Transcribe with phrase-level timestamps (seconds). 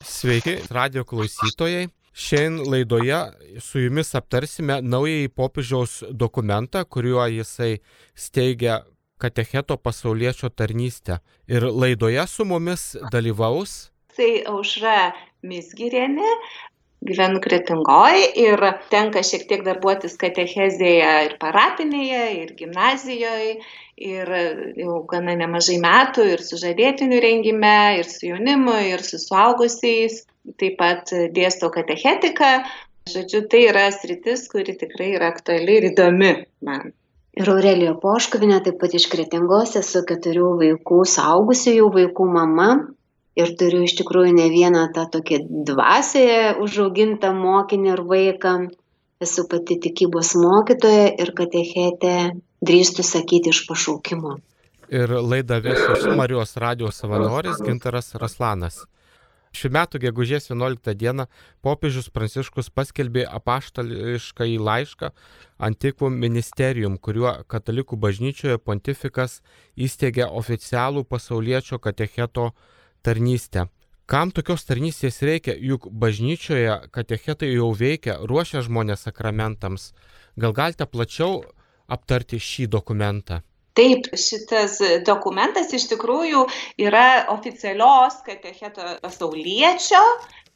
[0.00, 1.88] Sveiki, radio klausytojai.
[2.12, 3.18] Šiandien laidoje
[3.60, 7.82] su jumis aptarsime naująjį popiežiaus dokumentą, kuriuo jisai
[8.16, 8.80] steigia
[9.20, 11.20] katecheto pasaulietčio tarnystę.
[11.48, 13.90] Ir laidoje su mumis dalyvaus.
[14.16, 15.12] Tai aušra
[15.44, 16.32] Misgirienė,
[17.06, 18.62] gyvenu Kretingoje ir
[18.92, 23.54] tenka šiek tiek darbuotis katechezėje ir parapinėje, ir gimnazijoje,
[24.00, 24.34] ir
[24.80, 30.24] jau gana nemažai metų ir sužadėtinių rengime, ir su jaunimu, ir su suaugusiais.
[30.60, 32.52] Taip pat dėstau katechetiką.
[33.10, 36.32] Žodžiu, tai yra sritis, kuri tikrai yra aktuali ir įdomi
[36.64, 36.92] man.
[37.40, 42.70] Ir Aurelija Poškovinė, taip pat iš Kretingos, esu keturių vaikų, saugusiųjų vaikų mama,
[43.38, 48.54] ir turiu iš tikrųjų ne vieną tą tokią dvasėje užaugintą mokinį ir vaiką.
[49.20, 52.14] Esu pati tikybos mokytoja ir katechetė,
[52.64, 54.38] drįstu sakyti iš pašaukimo.
[54.90, 58.80] Ir laidą vėsiu Marijos radijos savanoris Gintaras Raslanas.
[59.50, 61.26] Šių metų gegužės 11 dieną
[61.66, 65.10] popiežius Pranciškus paskelbė apaštališką į laišką
[65.68, 69.40] Antikvum Ministerium, kuriuo katalikų bažnyčioje pontifikas
[69.74, 72.52] įsteigė oficialų pasaulietčio katecheto
[73.02, 73.66] tarnystę.
[74.10, 79.92] Kam tokios tarnystės reikia, juk bažnyčioje katechetai jau veikia, ruošia žmonės sakramentams.
[80.40, 81.44] Gal galite plačiau
[81.86, 83.38] aptarti šį dokumentą?
[83.78, 86.42] Taip, šitas dokumentas iš tikrųjų
[86.82, 90.00] yra oficialios katecheto pasaulietčio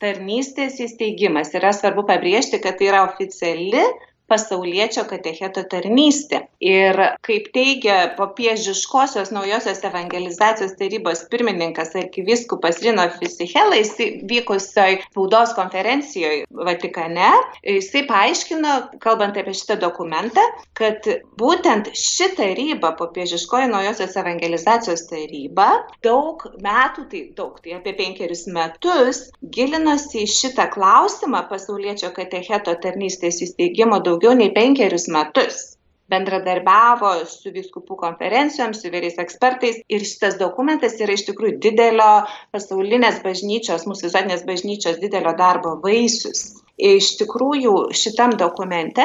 [0.03, 1.55] tarnystės įsteigimas.
[1.55, 3.85] Yra svarbu pabrėžti, kad tai yra oficiali
[4.31, 6.45] pasaulietčio katecheto tarnystė.
[6.65, 16.47] Ir kaip teigia popiežiškosios naujosios evangelizacijos tarybos pirmininkas arkiviskupas Rino Fisichela, jisai vykusioj spaudos konferencijoje
[16.55, 17.31] Vatikane,
[17.67, 20.45] jisai paaiškino, kalbant apie šitą dokumentą,
[20.79, 21.05] kad
[21.41, 25.69] būtent ši taryba, popiežiškoji naujosios evangelizacijos taryba,
[26.07, 33.43] daug metų, tai daug, tai apie penkerius metus, gilinosi į šitą klausimą pasaulietčio katecheto tarnystės
[33.45, 35.75] įsteigimo daug daugiau nei penkerius metus
[36.13, 42.11] bendradarbiavo su viskupų konferencijom, su įvairiais ekspertais ir šitas dokumentas yra iš tikrųjų didelio
[42.55, 46.45] pasaulinės bažnyčios, mūsų visuotinės bažnyčios didelio darbo vaisius.
[46.75, 49.05] Iš tikrųjų, šitam dokumente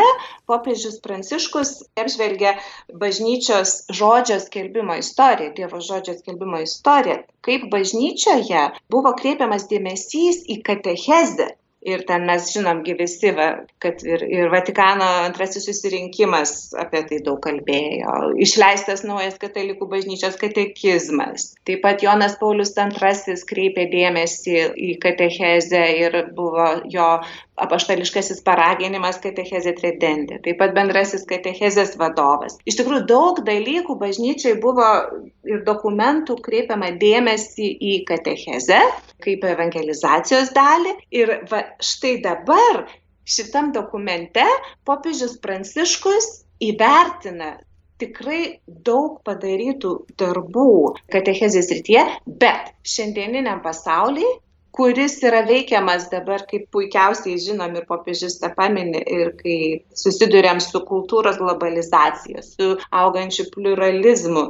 [0.49, 2.55] popiežius Pranciškus apžvelgia
[3.03, 11.51] bažnyčios žodžio skelbimo istoriją, Dievo žodžio skelbimo istoriją, kaip bažnyčioje buvo kreipiamas dėmesys į katechezę,
[11.87, 13.45] Ir ten mes žinomgi visi, va,
[13.79, 18.15] kad ir, ir Vatikano antrasis susirinkimas apie tai daug kalbėjo.
[18.43, 21.53] Išleistas naujas katalikų bažnyčios katekizmas.
[21.63, 27.07] Taip pat Jonas Paulius II kreipė dėmesį į katechezę ir buvo jo
[27.65, 30.39] apaštališkasis paraginimas katechezė tridentė.
[30.45, 32.57] Taip pat bendrasis katechezės vadovas.
[32.69, 34.87] Iš tikrųjų, daug dalykų bažnyčiai buvo
[35.47, 38.81] ir dokumentų kreipiama dėmesį į katechezę
[39.23, 40.95] kaip evangelizacijos dalį.
[41.15, 42.85] Ir va, štai dabar
[43.29, 44.45] šitam dokumente
[44.87, 46.29] popiežius Pranciškus
[46.63, 47.57] įvertina
[47.99, 50.69] tikrai daug padarytų darbų
[51.11, 52.05] katechezės rytyje,
[52.41, 54.37] bet šiandieniniam pasauliai
[54.79, 59.57] kuris yra veikiamas dabar, kaip puikiausiai žinom ir popiežius tą paminė, ir kai
[60.01, 62.69] susidurėm su kultūros globalizacija, su
[63.01, 64.45] augančiu pluralizmu,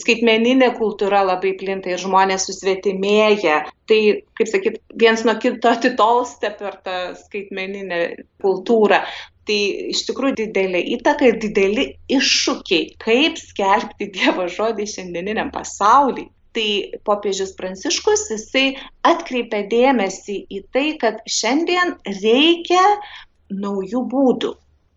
[0.00, 3.60] skaitmeninė kultūra labai plinta ir žmonės susvetimėja.
[3.90, 4.00] Tai,
[4.40, 8.02] kaip sakyt, viens nuo kito atitolsta per tą skaitmeninę
[8.40, 9.02] kultūrą.
[9.44, 9.58] Tai
[9.92, 16.68] iš tikrųjų didelė įtaka ir dideli iššūkiai, kaip skelbti Dievo žodį šiandieniniam pasauliui tai
[17.08, 18.66] popiežius pranciškus jisai
[19.10, 22.84] atkreipia dėmesį į tai kad šiandien reikia
[23.50, 24.54] naujų būdų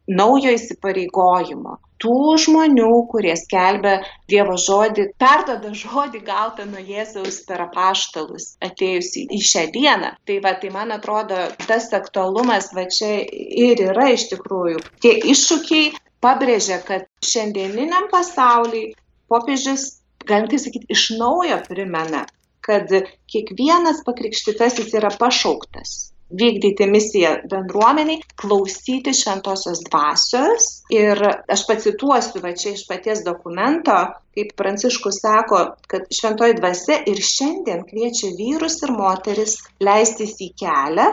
[0.08, 3.98] naujo įsipareigojimo tų žmonių, kurie skelbia
[4.30, 10.14] Dievo žodį, perdoda žodį gautą nuo Jėzaus per apaštalus, atėjusi į šią dieną.
[10.28, 14.84] Tai va, tai man atrodo, tas aktualumas va čia ir yra iš tikrųjų.
[15.04, 15.94] Tie iššūkiai
[16.24, 18.92] pabrėžia, kad šiandieniniam pasauliui
[19.32, 19.97] popiežius
[20.30, 22.26] galim taip sakyt, iš naujo primena,
[22.68, 22.92] kad
[23.32, 25.98] kiekvienas pakrikštytasis yra pašauktas
[26.30, 30.68] vykdyti misiją bendruomeniai, klausyti šventosios dvasios.
[30.92, 33.96] Ir aš pacituosiu va čia iš paties dokumento,
[34.36, 41.08] kaip Pranciškus sako, kad šventoji dvasia ir šiandien kviečia vyrus ir moteris leistis į kelią,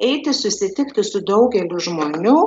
[0.00, 2.38] eiti susitikti su daugeliu žmonių,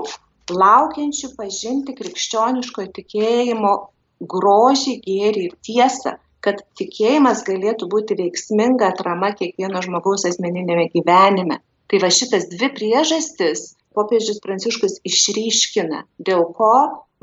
[0.58, 3.76] laukiančių pažinti krikščioniško tikėjimo
[4.22, 11.60] grožį, gėrį ir tiesą, kad tikėjimas galėtų būti veiksminga atrama kiekvieno žmogaus asmeninėme gyvenime.
[11.88, 16.74] Tai va šitas dvi priežastis popiežius Pranciškus išryškina, dėl ko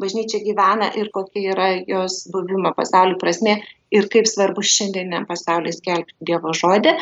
[0.01, 3.61] bažnyčia gyvena ir kokia yra jos buvimo pasaulio prasme
[3.95, 6.95] ir kaip svarbu šiandieniam pasauliui skelbti Dievo žodį.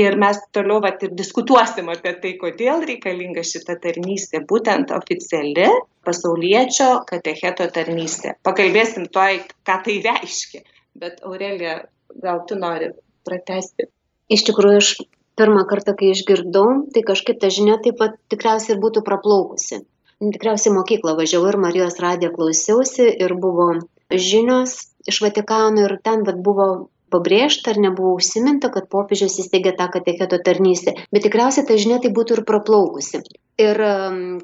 [0.00, 5.68] Ir mes toliau vat, ir diskutuosim apie tai, kodėl reikalinga šita tarnystė, būtent oficiali
[6.08, 8.34] pasaulietčio katecheto tarnystė.
[8.48, 10.64] Pakalbėsim toj, ką tai reiškia.
[10.98, 11.82] Bet Aurelija,
[12.22, 12.90] gal tu nori
[13.28, 13.90] pratesti?
[14.32, 14.90] Iš tikrųjų, aš
[15.38, 19.84] pirmą kartą, kai išgirdau, tai kažkaip ta žinia taip pat tikriausiai ir būtų praplaukusi.
[20.18, 23.68] Tikriausiai mokyklą važiavau ir Marijos radiją klausiausi ir buvo
[24.10, 26.68] žinios iš Vatikano ir ten vat, buvo
[27.12, 32.12] pabrėžta ar nebuvo užsiminta, kad popiežius įsteigė tą katecheto tarnystę, bet tikriausiai ta žinia tai
[32.14, 33.24] būtų ir praplaukusi.
[33.58, 33.82] Ir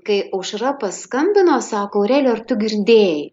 [0.07, 3.31] kai aušra paskambino, sako, Aurelio, ar tu girdėjai?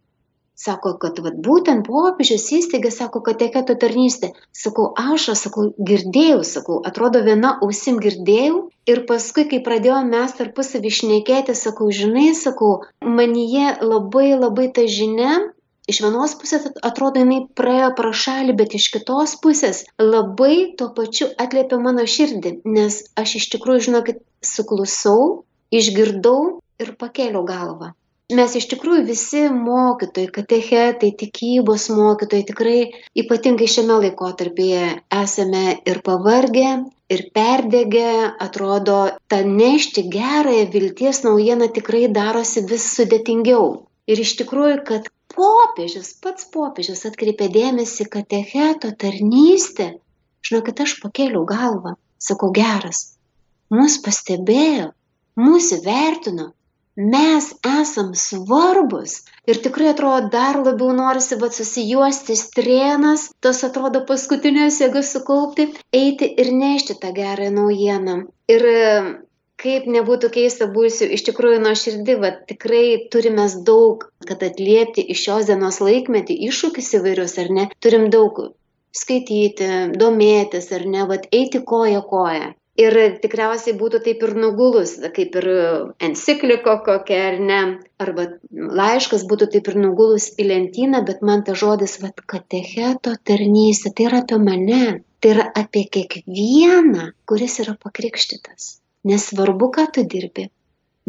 [0.62, 4.27] Sako, kad vat, būtent popiežius įsteigė, sako, katecheto tarnystė.
[4.54, 8.68] Sakau, aš sakau, girdėjau, sakau, atrodo viena ausim girdėjau.
[8.92, 15.39] Ir paskui, kai pradėjome mes tarpusavį išnekėti, sakau, žinai, sakau, manyje labai labai ta žinia
[15.91, 21.29] iš vienos pusės atrodo jinai praėjo pro šalį, bet iš kitos pusės labai tuo pačiu
[21.45, 24.21] atliepia mano širdį, nes aš iš tikrųjų, žinokit,
[24.53, 26.38] suklusau, išgirdau
[26.81, 27.95] ir pakėliau galvą
[28.38, 32.77] mes iš tikrųjų visi mokytojai, katechetai, tikybos mokytojai tikrai
[33.23, 34.83] ypatingai šiame laikotarpyje
[35.21, 36.71] esame ir pavargę,
[37.11, 43.65] ir perdegę, atrodo, ta nešti gerąją vilties naujieną tikrai darosi vis sudėtingiau.
[44.11, 49.92] Ir iš tikrųjų, kad popiežius, pats popiežius atkreipė dėmesį katecheto tarnystę,
[50.48, 53.04] žinokit, aš pakėliau galvą, sakau geras,
[53.74, 54.92] mus pastebėjo,
[55.39, 56.51] mūsų vertino,
[56.95, 64.81] mes esam svarbus ir tikrai atrodo dar labiau norisi vat susijuosti strėnas, tas atrodo paskutinės
[64.84, 68.18] jėgas sukaupti, eiti ir nešti tą gerą naujieną.
[68.51, 68.68] Ir
[69.62, 75.28] kaip nebūtų keista, būsiu iš tikrųjų nuo širdį, va, tikrai turime daug, kad atliepti iš
[75.28, 78.42] šios dienos laikmetį, iššūkis įvairius ar ne, turim daug
[78.96, 79.69] skaityti,
[80.00, 82.50] domėtis ar ne, va, eiti koja koja.
[82.80, 85.48] Ir tikriausiai būtų taip ir nugulus, kaip ir
[86.08, 87.60] encikliko kokia ar ne,
[88.02, 88.30] arba
[88.80, 94.08] laiškas būtų taip ir nugulus į lentyną, bet man ta žodis, vad, katecheto tarnystė, tai
[94.08, 94.84] yra apie mane,
[95.19, 98.81] tai yra apie kiekvieną, kuris yra pakrikštytas.
[99.07, 100.48] Nesvarbu, ką tu dirbi,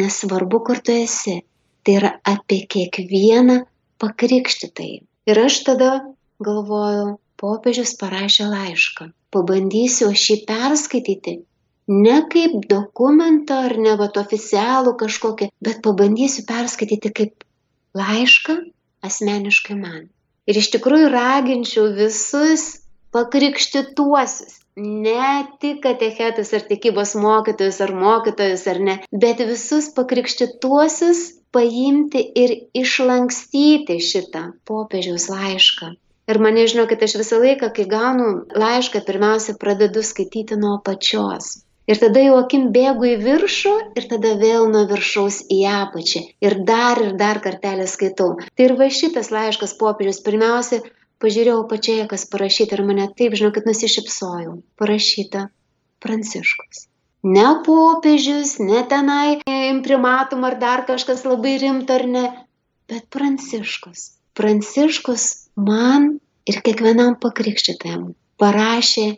[0.00, 1.42] nesvarbu, kur tu esi,
[1.84, 3.58] tai yra apie kiekvieną
[4.00, 4.92] pakrikštytai.
[5.28, 5.90] Ir aš tada
[6.42, 9.10] galvoju, popiežius parašė laišką.
[9.34, 11.40] Pabandysiu aš jį perskaityti
[11.88, 17.46] ne kaip dokumentą ar ne vat oficialų kažkokį, bet pabandysiu perskaityti kaip
[17.98, 18.58] laišką
[19.08, 20.08] asmeniškai man.
[20.46, 22.82] Ir iš tikrųjų raginčiau visus
[23.14, 32.22] pakrikštituosius, ne tik katechetus ar tikybos mokytojus ar mokytojus ar ne, bet visus pakrikštituosius paimti
[32.44, 35.92] ir išlankstyti šitą popiežiaus laišką.
[36.30, 38.30] Ir mane žinau, kad aš visą laiką, kai gaunu
[38.62, 41.58] laišką, pirmiausia pradedu skaityti nuo pačios.
[41.90, 46.22] Ir tada jau akim bėgu į viršų ir tada vėl nuo viršaus į apačią.
[46.46, 48.36] Ir dar ir dar kartelį skaitau.
[48.54, 50.78] Tai ir va šitas laiškas popiežius pirmiausia
[51.22, 54.56] pažiūrėjau pačioje, kas parašyta ir mane taip, žinau, kad nusišypsojau.
[54.80, 55.48] Parašyta
[56.02, 56.86] Pranciškus.
[57.22, 62.24] Ne popiežius, ne tenai imprimatum ar dar kažkas labai rimta ar ne,
[62.90, 64.08] bet Pranciškus.
[64.34, 66.16] Pranciškus man
[66.50, 68.10] ir kiekvienam pakrikščitam
[68.42, 69.08] parašė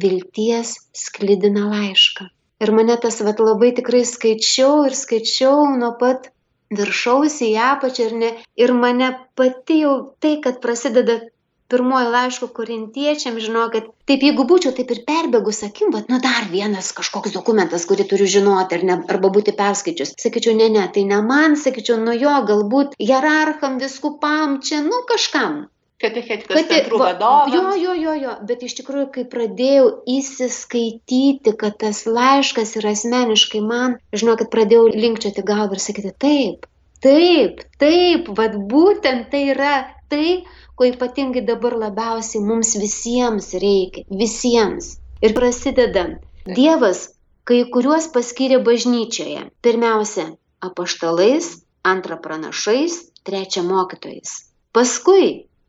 [0.00, 2.28] vilties sklidiną laišką.
[2.60, 6.30] Ir mane tas vat labai tikrai skaičiau ir skaičiau nuo pat
[6.76, 8.30] viršaus į apačią ir, ne,
[8.62, 11.18] ir mane pati jau tai, kad prasideda
[11.70, 16.92] pirmoji laiško korintiečiam, žinokit, taip jeigu būčiau taip ir perbėgus akim, bet nu dar vienas
[16.96, 20.14] kažkoks dokumentas, kurį turiu žinoti ar ne, arba būti perskaičius.
[20.20, 25.68] Sakyčiau, ne, ne, tai ne man, sakyčiau, nu jo, galbūt hierarcham, viskupam, čia, nu kažkam
[26.00, 27.52] katechetikos centrų vadovas.
[27.52, 33.60] Jo, jo, jo, jo, bet iš tikrųjų, kai pradėjau įsiskaityti, kad tas laiškas yra asmeniškai
[33.64, 36.68] man, žinokit, pradėjau linkčioti galvą ir sakyti, taip,
[37.04, 39.74] taip, taip, vad būtent tai yra
[40.10, 40.40] tai,
[40.80, 44.94] ko ypatingai dabar labiausiai mums visiems reikia, visiems.
[45.20, 46.06] Ir prasideda,
[46.48, 47.00] Dievas
[47.44, 49.42] kai kuriuos paskyrė bažnyčioje.
[49.60, 50.24] Pirmiausia,
[50.64, 51.50] apaštalais,
[51.92, 52.96] antra pranašais,
[53.28, 54.32] trečia mokytojais.
[54.72, 55.26] Paskui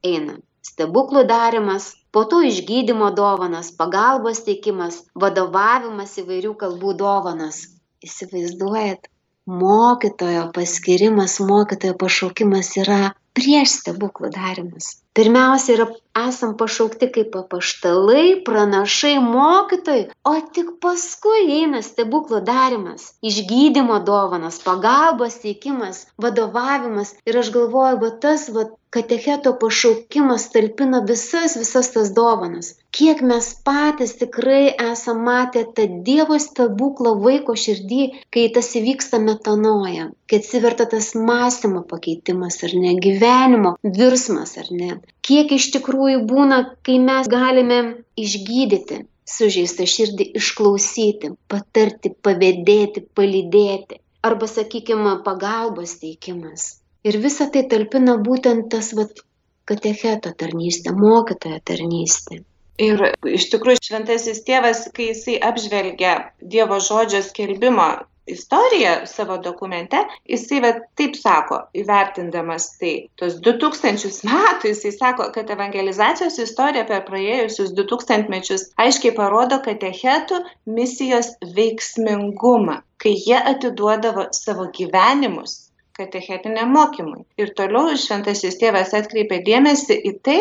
[0.07, 7.65] eina stebuklų darymas, po to išgydymo dovanas, pagalbos teikimas, vadovavimas įvairių kalbų dovanas.
[8.07, 9.11] Įsivaizduojat,
[9.59, 13.01] mokytojo paskirimas, mokytojo pašaukimas yra
[13.37, 14.97] prieš stebuklų darimus.
[15.17, 15.85] Pirmiausia, yra,
[16.21, 25.41] esam pašaukti kaip apaštalai, pranašai, mokytojai, o tik paskui eina stebuklų darimas, išgydymo dovanas, pagalbos
[25.43, 27.11] teikimas, vadovavimas.
[27.27, 32.71] Ir aš galvoju, va tas, va katecheto pašaukimas talpina visas, visas tas dovanas.
[32.97, 38.01] Kiek mes patys tikrai esam matę tą Dievo stebuklą vaiko širdį,
[38.35, 44.99] kai tas įvyksta metanoja, kai atsiverta tas mąstymo pakeitimas ar ne, gyvenimo virsmas ar ne.
[45.27, 47.79] Kiek iš tikrųjų būna, kai mes galime
[48.25, 49.05] išgydyti
[49.37, 58.69] sužeistą širdį, išklausyti, patarti, pavėdėti, palydėti arba, sakykime, pagalbos teikimas ir visa tai talpina būtent
[58.73, 59.23] tas vat
[59.69, 62.41] katecheto tarnystė, mokytojo tarnystė.
[62.81, 63.01] Ir
[63.37, 66.13] iš tikrųjų šventasis tėvas, kai jisai apžvelgia
[66.53, 67.89] Dievo žodžio skelbimo
[68.31, 75.49] istoriją savo dokumente, jisai va, taip sako, įvertindamas tai, tos 2000 metų, jisai sako, kad
[75.53, 80.41] evangelizacijos istorija per praėjusius 2000 mečius aiškiai parodo katechetų
[80.77, 85.70] misijos veiksmingumą, kai jie atiduodavo savo gyvenimus
[86.01, 87.23] katechetiniam mokymui.
[87.41, 90.39] Ir toliau šventasis tėvas atkreipė dėmesį į tai,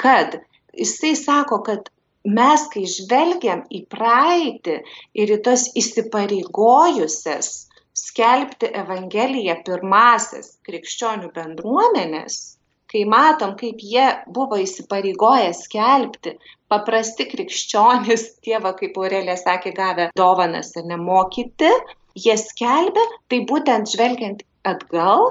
[0.00, 0.38] kad
[0.76, 1.88] jisai sako, kad
[2.38, 4.76] mes, kai žvelgiam į praeitį
[5.22, 7.50] ir į tos įsipareigojusias
[7.98, 12.38] skelbti Evangeliją pirmasis krikščionių bendruomenės,
[12.88, 16.36] kai matom, kaip jie buvo įsipareigoję skelbti,
[16.72, 21.72] paprasti krikščionys, tėva, kaip Aurelė sakė, gavę dovanas ir nemokyti,
[22.18, 25.30] jie skelbė, tai būtent žvelgiant atgal,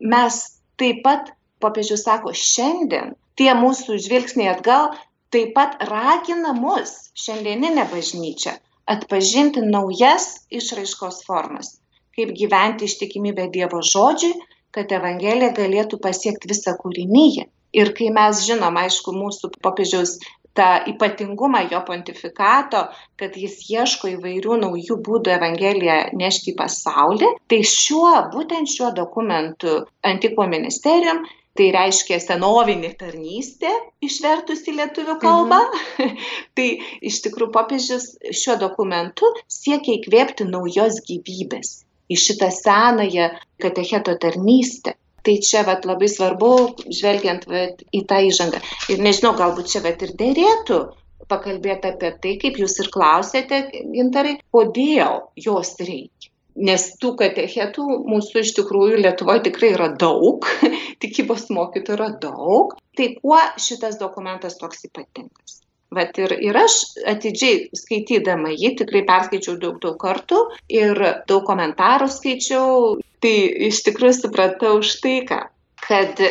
[0.00, 0.38] mes
[0.80, 4.92] taip pat, popiežius sako, šiandien tie mūsų žvilgsniai atgal
[5.34, 8.56] taip pat ragina mus, šiandieninę bažnyčią,
[8.88, 11.76] atpažinti naujas išraiškos formas,
[12.16, 14.34] kaip gyventi ištikimybę Dievo žodžiui,
[14.74, 17.48] kad Evangelija galėtų pasiekti visą kūrinyje.
[17.76, 20.16] Ir kai mes žinom, aišku, mūsų popiežiaus
[20.58, 22.84] tą ypatingumą jo pontifikato,
[23.20, 29.82] kad jis ieško įvairių naujų būdų Evangeliją nešti į pasaulį, tai šiuo, būtent šiuo dokumentu
[30.06, 31.22] Antiko ministerijom
[31.58, 33.70] tai reiškia senovinė tarnystė
[34.04, 35.58] išvertus į lietuvių kalbą.
[35.98, 36.14] Mhm.
[36.56, 36.68] tai
[37.10, 38.12] iš tikrųjų popiežius
[38.42, 44.94] šiuo dokumentu siekia įkvėpti naujos gyvybės į šitą senąją katecheto tarnystę
[45.28, 46.52] tai čia vat labai svarbu
[46.88, 48.62] žvelgiant vat į tą įžangą
[48.94, 50.80] ir nežinau galbūt čia vat ir derėtų
[51.28, 53.60] pakalbėti apie tai kaip jūs ir klausėte
[53.92, 60.46] gintarai kodėl jos reikia nes tų katechetų mūsų iš tikrųjų Lietuvoje tikrai yra daug,
[61.02, 62.74] tikybos mokytojų yra daug.
[62.98, 65.60] Tai kuo šitas dokumentas toks ypatingas?
[65.94, 66.74] Vat ir, ir aš
[67.08, 70.98] atidžiai skaitydama jį, tikrai perskaičiau daug, daug kartų ir
[71.30, 73.34] daug komentarų skaičiau, tai
[73.68, 75.40] iš tikrųjų supratau už tai, ką,
[75.84, 76.22] kad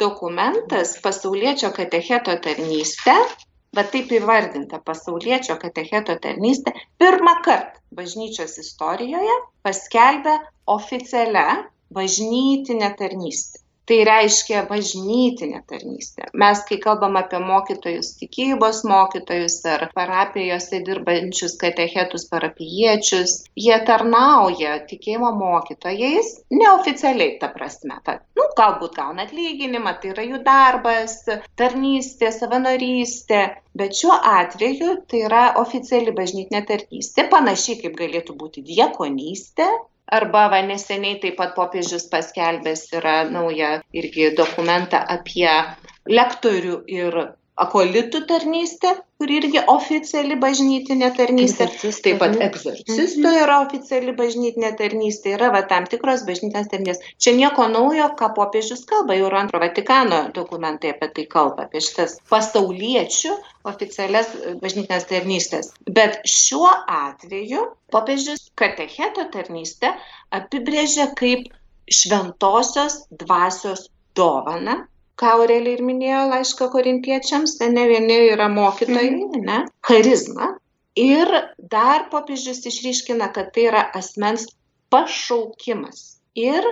[0.00, 3.14] dokumentas pasaulietčio katecheto tarnystė,
[3.76, 9.36] va taip įvardinta pasaulietčio katecheto tarnystė, pirmą kartą bažnyčios istorijoje
[9.66, 10.38] paskelbė
[10.76, 11.46] oficialią
[11.94, 16.26] bažnytinę tarnystę tai reiškia bažnytinė tarnystė.
[16.42, 25.30] Mes, kai kalbam apie mokytojus, tikybos mokytojus ar parapijose dirbančius katechetus parapiečius, jie tarnauja tikėjimo
[25.38, 28.00] mokytojais, neoficialiai ta prasme.
[28.06, 31.18] Tad, nu, galbūt gauna atlyginimą, tai yra jų darbas,
[31.58, 33.42] tarnystė, savanorystė,
[33.78, 39.68] bet šiuo atveju tai yra oficiali bažnytinė tarnystė, panašiai kaip galėtų būti diekonystė,
[40.14, 43.70] arba va neseniai taip pat popiežius paskelbęs yra naują
[44.02, 45.54] irgi dokumentą apie
[46.18, 47.20] lektorių ir
[47.56, 51.68] akolitų tarnystė, kur irgi oficiali bažnytinė tarnystė.
[52.04, 53.38] Taip pat egzorcisto mhm.
[53.44, 57.14] yra oficiali bažnytinė tarnystė, yra va, tam tikros bažnytinės tarnystės.
[57.22, 62.18] Čia nieko naujo, ką popiežius kalba, jau antro Vatikano dokumentai apie tai kalba, apie šitas
[62.32, 63.32] pasauliečių
[63.72, 65.72] oficialias bažnytinės tarnystės.
[65.88, 69.94] Bet šiuo atveju popiežius katecheto tarnystę
[70.36, 71.48] apibrėžia kaip
[71.88, 74.82] šventosios dvasios dovana
[75.20, 79.44] ką Aurelija ir minėjo laišką korintiečiams, ne vieni yra mokytojai, mhm.
[79.48, 80.54] ne, charizma.
[80.96, 81.28] Ir
[81.72, 84.46] dar popiežius išryškina, kad tai yra asmens
[84.92, 86.64] pašaukimas ir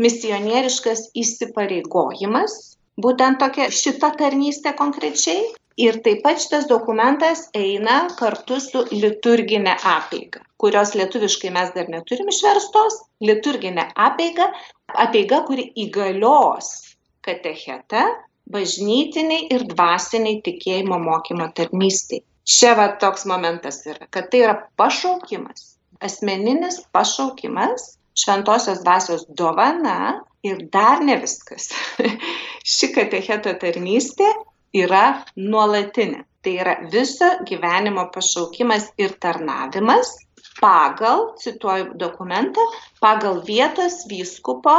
[0.00, 2.54] misionieriškas įsipareigojimas,
[3.00, 5.48] būtent tokia šita tarnystė konkrečiai.
[5.80, 12.28] Ir taip pat šitas dokumentas eina kartu su liturginė apeiga, kurios lietuviškai mes dar neturim
[12.28, 12.98] išverstos.
[13.24, 14.50] Liturginė apeiga,
[14.92, 16.89] apeiga, kuri įgalios
[17.26, 18.04] katechetą
[18.50, 22.24] bažnytiniai ir dvasiniai tikėjimo mokymo tarnystei.
[22.50, 30.64] Čia va toks momentas yra, kad tai yra pašaukimas, asmeninis pašaukimas, šventosios dvasios dovana ir
[30.72, 31.70] dar ne viskas.
[32.74, 34.32] Ši katecheto tarnystė
[34.76, 36.24] yra nuolatinė.
[36.40, 40.14] Tai yra viso gyvenimo pašaukimas ir tarnavimas
[40.60, 42.64] pagal, cituoju dokumentą,
[43.00, 44.76] pagal vietos vyskupo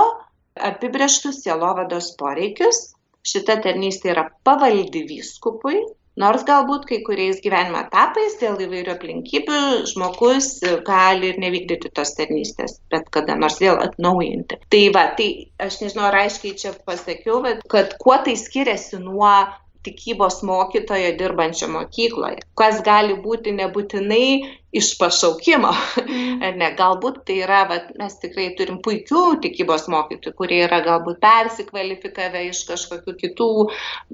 [0.60, 2.92] apibrėžtus sielovados poreikius
[3.28, 5.84] šita tarnystė yra pavaldi vyskupui,
[6.20, 9.60] Nors galbūt kai kuriais gyvenimo etapais dėl įvairių aplinkybių
[9.94, 10.50] žmogus
[10.90, 14.60] gali ir nevykdyti tos tarnystės, bet kada nors vėl atnaujinti.
[14.74, 15.30] Tai va, tai
[15.68, 19.32] aš nežinau, ar aiškiai čia pasakiau, bet kad kuo tai skiriasi nuo
[19.88, 24.26] tikybos mokytojo dirbančio mokykloje, kas gali būti nebūtinai
[24.72, 26.44] iš pašaukimo, mm.
[26.60, 32.46] ne, galbūt tai yra, va, mes tikrai turim puikių tikybos mokytojų, kurie yra galbūt persikvalifikavę
[32.48, 33.50] iš kažkokių kitų,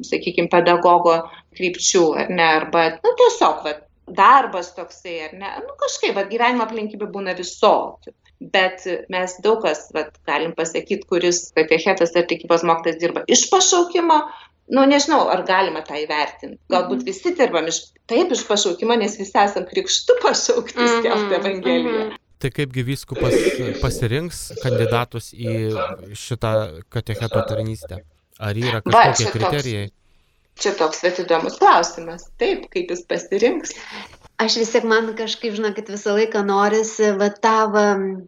[0.10, 1.20] sakykime, pedagogo
[1.58, 3.76] krypčių, ar ne, arba, nu, tiesiog, va,
[4.18, 8.16] darbas toksai, ar ne, nu, kažkaip, va, gyvenimo aplinkybių būna visokių.
[8.54, 14.20] Bet mes daug kas, vat, galim pasakyti, kuris katechetas ar tikybos mokytas dirba iš pašaukimo,
[14.70, 17.06] nu nežinau ar galima tą įvertint galbūt Mhm.
[17.06, 22.16] visi dirbam iš taip iš pašaukimo nes visi esam krikštu pašaukti Mhm, skelbti evangeliją mhm.
[22.40, 23.34] Tai kaipgi vyskupas
[23.82, 25.54] pasirinks kandidatus į
[26.14, 26.52] šitą
[26.94, 28.04] katecheto tarnystę?
[28.40, 29.88] Ar yra Va, kažkokie čia toks- kriterijai?
[30.62, 33.74] čia toks vat įdomus klausimas taip kaip jis pasirinks
[34.40, 37.86] Aš vis tiek man kažkaip, žinokit, visą laiką norisi, va tą, va,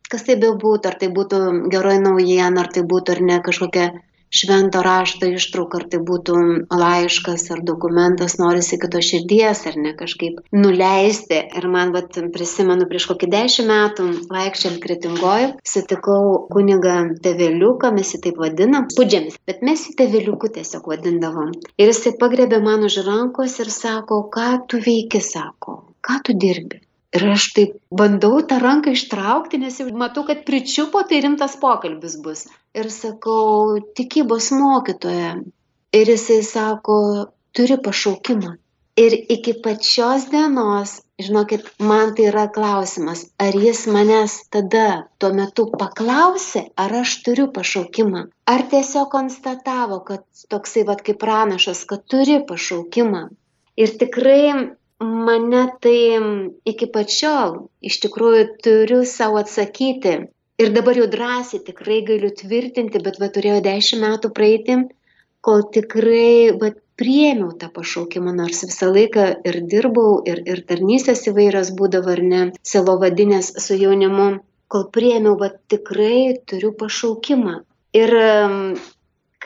[0.10, 3.91] kas tai bebūtų, ar tai būtų geroji naujiena, ar tai būtų ar ne kažkokia
[4.34, 6.36] švento rašto ištrauka, ar tai būtų
[6.74, 11.42] laiškas ar dokumentas, norisi kito širdies, ar ne kažkaip nuleisti.
[11.60, 18.22] Ir man, va, prisimenu, prieš kokį dešimt metų, vaikščiant kretingoju, sutikau kunigą teveliuką, mes jį
[18.28, 21.56] taip vadinam, pudžiamis, bet mes jį teveliuku tiesiog vadindavom.
[21.80, 26.84] Ir jisai pagrebė man už rankos ir sako, ką tu veiki, sako, ką tu dirbi.
[27.18, 32.20] Ir aš taip bandau tą ranką ištraukti, nes jau matau, kad pričiupo, tai rimtas pokalbis
[32.22, 32.46] bus.
[32.78, 35.32] Ir sakau, tikybos mokytoja.
[36.00, 36.98] Ir jisai sako,
[37.58, 38.54] turi pašaukimą.
[39.00, 44.88] Ir iki pačios dienos, žinokit, man tai yra klausimas, ar jis manęs tada
[45.18, 48.25] tuo metu paklausė, ar aš turiu pašaukimą.
[48.54, 53.24] Ar tiesiog konstatavo, kad toksai vad kaip pranašas, kad turi pašaukimą.
[53.80, 54.44] Ir tikrai
[55.00, 56.00] mane tai
[56.68, 60.15] iki pačiol iš tikrųjų turiu savo atsakyti.
[60.60, 64.76] Ir dabar jau drąsiai tikrai galiu tvirtinti, bet va turėjo dešimt metų praeiti,
[65.39, 71.71] kol tikrai va, priemiau tą pašaukimą, nors visą laiką ir dirbau, ir, ir tarnystės įvairios
[71.80, 72.41] būdavo, ar ne,
[72.74, 74.28] savo vadinės su jaunimu,
[74.67, 77.62] kol priemiau, va tikrai turiu pašaukimą.
[77.95, 78.12] Ir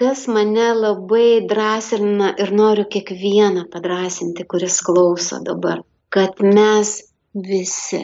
[0.03, 5.77] kas mane labai drąsina ir noriu kiekvieną padrasinti, kuris klauso dabar,
[6.13, 6.89] kad mes
[7.49, 8.01] visi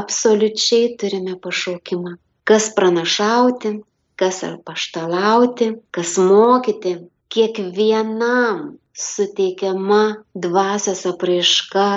[0.00, 2.16] absoliučiai turime pašaukimą.
[2.48, 3.70] Kas pranašauti,
[4.18, 6.96] kas ar paštalauti, kas mokyti,
[7.32, 8.58] kiekvienam
[9.06, 10.02] suteikiama
[10.34, 11.88] dvasios apraiška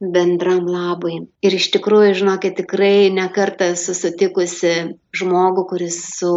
[0.00, 1.16] bendram labui.
[1.44, 4.74] Ir iš tikrųjų, žinokit, tikrai nekartą susitikusi
[5.18, 6.32] žmogų, kuris su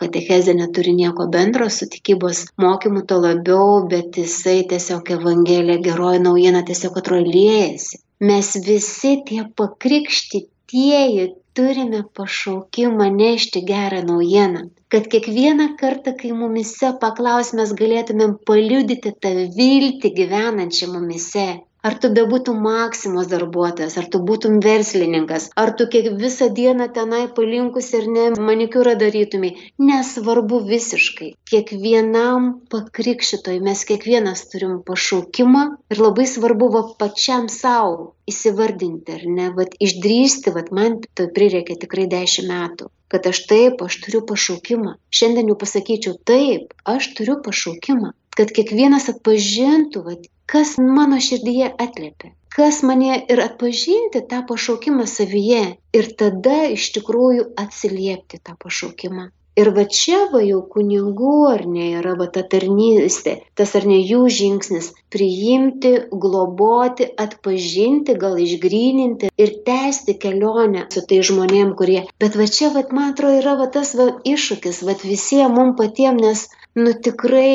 [0.00, 6.62] katecheze neturi nieko bendro, su tikybos mokymu to labiau, bet jisai tiesiog Evangelija, geroji naujiena
[6.68, 8.02] tiesiog atrolėjasi.
[8.26, 14.68] Mes visi tie pakrikštytieji turime pašaukimą nešti gerą naujieną.
[14.92, 21.46] Kad kiekvieną kartą, kai mumise paklaus, mes galėtumėm paliudyti tą viltį gyvenančią mumise.
[21.86, 27.20] Ar tu bebūtum maksimos darbuotojas, ar tu būtum verslininkas, ar tu kiek visą dieną tenai
[27.36, 29.52] palinkus ir ne manikiūrą darytumai,
[29.90, 31.30] nesvarbu visiškai.
[31.52, 39.48] Kiekvienam pakrikščitoj mes kiekvienas turim pašaukimą ir labai svarbu va pačiam savo įsivardinti, ar ne,
[39.54, 44.96] va išdrysti, va man tai prireikė tikrai dešimt metų kad aš taip, aš turiu pašaukimą.
[45.14, 48.10] Šiandien jau pasakyčiau, taip, aš turiu pašaukimą.
[48.36, 50.16] Kad kiekvienas atpažintų, va,
[50.52, 55.64] kas mano širdyje atlėpia, kas mane ir atpažinti tą pašaukimą savyje
[56.00, 59.30] ir tada iš tikrųjų atsiliepti tą pašaukimą.
[59.56, 63.96] Ir va čia va jau kunigų ar ne yra va ta tarnystė, tas ar ne
[64.10, 65.92] jų žingsnis- priimti,
[66.24, 72.04] globoti, atpažinti, gal išgryninti ir tęsti kelionę su tai žmonėm, kurie.
[72.20, 76.20] Bet va čia, va, man atrodo, yra va tas va iššūkis, va visiems mums patiems,
[76.26, 76.46] nes,
[76.76, 77.52] nu tikrai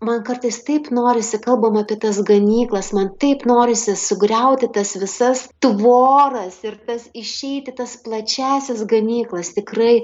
[0.00, 6.58] man kartais taip norisi, kalbam apie tas ganyklas, man taip norisi sugriauti tas visas tvoras
[6.68, 9.52] ir tas išeiti tas plačiasis ganyklas.
[9.58, 9.94] Tikrai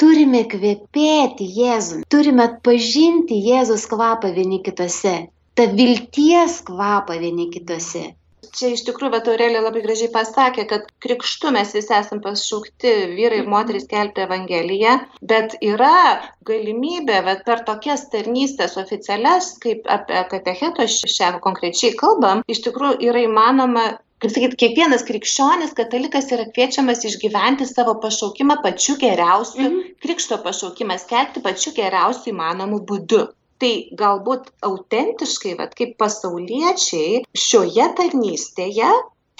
[0.00, 5.16] turime kvepėti Jėzum, turime atpažinti Jėzus kvapą vieni kitose,
[5.56, 8.06] tą vilties kvapą vieni kitose.
[8.54, 13.42] Čia iš tikrųjų, bet Aurelė labai gražiai pasakė, kad krikštu mes visi esame pašaukti vyrai
[13.42, 20.86] ir moterys kelti Evangeliją, bet yra galimybė, bet per tokias tarnystės oficialias, kaip apie katecheto
[20.86, 23.86] šią konkrečiai kalbam, iš tikrųjų yra įmanoma
[24.22, 29.82] kaip sakyt, kiekvienas krikščionis, katalikas yra kviečiamas išgyventi savo pašaukimą pačiu geriausiu, Mhm.
[30.00, 33.26] krikšto pašaukimą skelbti pačiu geriausiu įmanomu būdu.
[33.62, 38.90] Tai galbūt autentiškai, vat, kaip pasauliečiai, šioje tarnystėje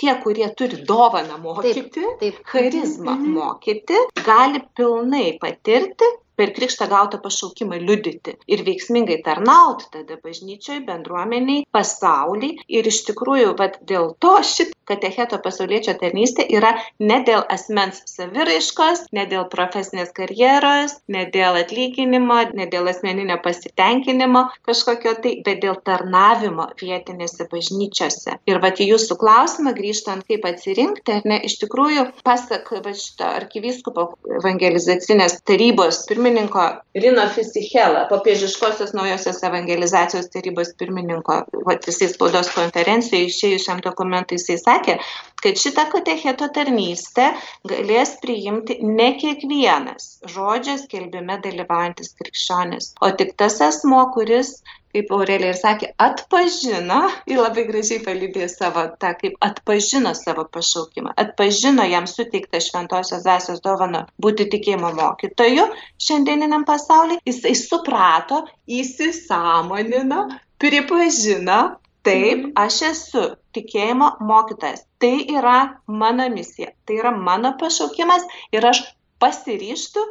[0.00, 2.40] tie, kurie turi dovaną mokyti, taip, taip.
[2.52, 3.34] charizmą mhm.
[3.36, 11.64] mokyti, gali pilnai patirti per krikštą gautą pašaukimą liudyti ir veiksmingai tarnauti tada bažnyčioj, bendruomeniai,
[11.74, 12.58] pasauliai.
[12.68, 19.06] Ir iš tikrųjų, vat, dėl to šit katecheto pasaulietčio tarnystė yra ne dėl asmens saviraiškos,
[19.16, 25.80] ne dėl profesinės karjeros, ne dėl atlyginimo, ne dėl asmeninio pasitenkinimo kažkokio tai, bet dėl
[25.86, 28.38] tarnavimo vietinėse bažnyčiose.
[28.46, 33.26] Ir vat į jūsų klausimą grįžtant, kaip atsirinkti, ar ne, iš tikrųjų, pasak va šito
[33.26, 34.08] arkivyskupo
[34.40, 36.62] evangelizacinės tarybos pirmininko, pirmininko
[36.94, 41.36] Rino Fisichela, popiežiškosios naujosios evangelizacijos tarybos pirmininko,
[41.66, 44.96] vat jisai spaudos konferencijoje išėjusiam dokumentui, jisai sakė,
[45.44, 47.28] kad šitą katecheto tarnystę
[47.70, 54.56] galės priimti ne kiekvienas žodžio skelbime dalyvaujantis krikščionis, o tik tas asmo, kuris
[54.96, 61.12] kaip Aurelija ir sakė, atpažino, ir labai gražiai palydėjo savo tą, kaip atpažino savo pašaukimą,
[61.20, 65.66] atpažino jam suteiktą šventosios dvasios dovaną būti tikėjimo mokytoju
[66.06, 70.22] šiandieniniam pasauliu, jisai suprato, įsisamonino,
[70.62, 71.60] pripažino,
[72.06, 72.52] taip, mhm.
[72.56, 78.24] aš esu tikėjimo mokytojas, tai yra mano misija, tai yra mano pašaukimas
[78.56, 78.86] ir aš
[79.20, 80.04] pasiryštų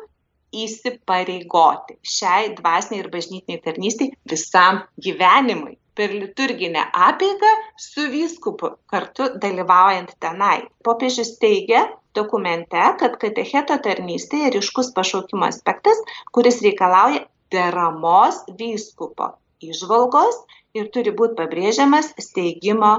[0.64, 10.12] įsipareigoti šiai dvasiniai ir bažnytiniai tarnystei visam gyvenimui per liturginę apeigą su vyskupu kartu dalyvaujant
[10.20, 10.68] tenai.
[10.84, 16.04] Popiežius teigia dokumente, kad katecheto tarnystėje ryškus pašaukimo aspektas,
[16.36, 20.40] kuris reikalauja deramos vyskupo išvalgos
[20.76, 22.96] ir turi būti pabrėžiamas steigimo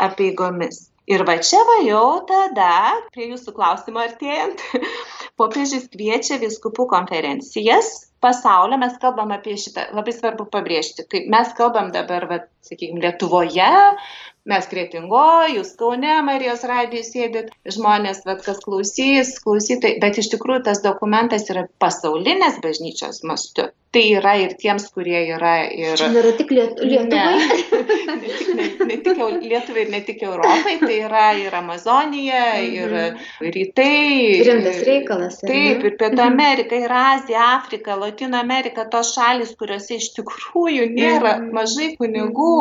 [0.00, 0.89] apeigomis.
[1.10, 2.74] Ir va čia va jau tada,
[3.14, 4.62] prie jūsų klausimo artėjant,
[5.40, 11.88] popiežius kviečia viskupų konferencijas pasaulio, mes kalbam apie šitą, labai svarbu pabrėžti, kai mes kalbam
[11.94, 13.70] dabar, va, sakykime, Lietuvoje,
[14.50, 20.66] mes kretingoj, jūs Kaune, Marijos radijai sėdit, žmonės, vat, kas klausys, klausytai, bet iš tikrųjų
[20.68, 23.70] tas dokumentas yra pasaulinės bažnyčios mastu.
[23.90, 25.96] Tai yra ir tiems, kurie yra ir...
[25.98, 27.40] Čia nėra tik Liet Lietuvai.
[27.50, 27.80] Ne,
[28.20, 29.18] ne, tik, ne, ne tik
[29.50, 33.24] Lietuvai ir ne tik Europai, tai yra ir Amazonija, mhm.
[33.48, 34.46] ir rytai.
[34.46, 35.40] Rimtas reikalas.
[35.42, 36.26] Taip, ir Pietų mhm.
[36.28, 41.50] Amerika, ir Azija, Afrika, Latino Amerika, tos šalis, kuriuose iš tikrųjų nėra mhm.
[41.58, 42.58] mažai kunigų,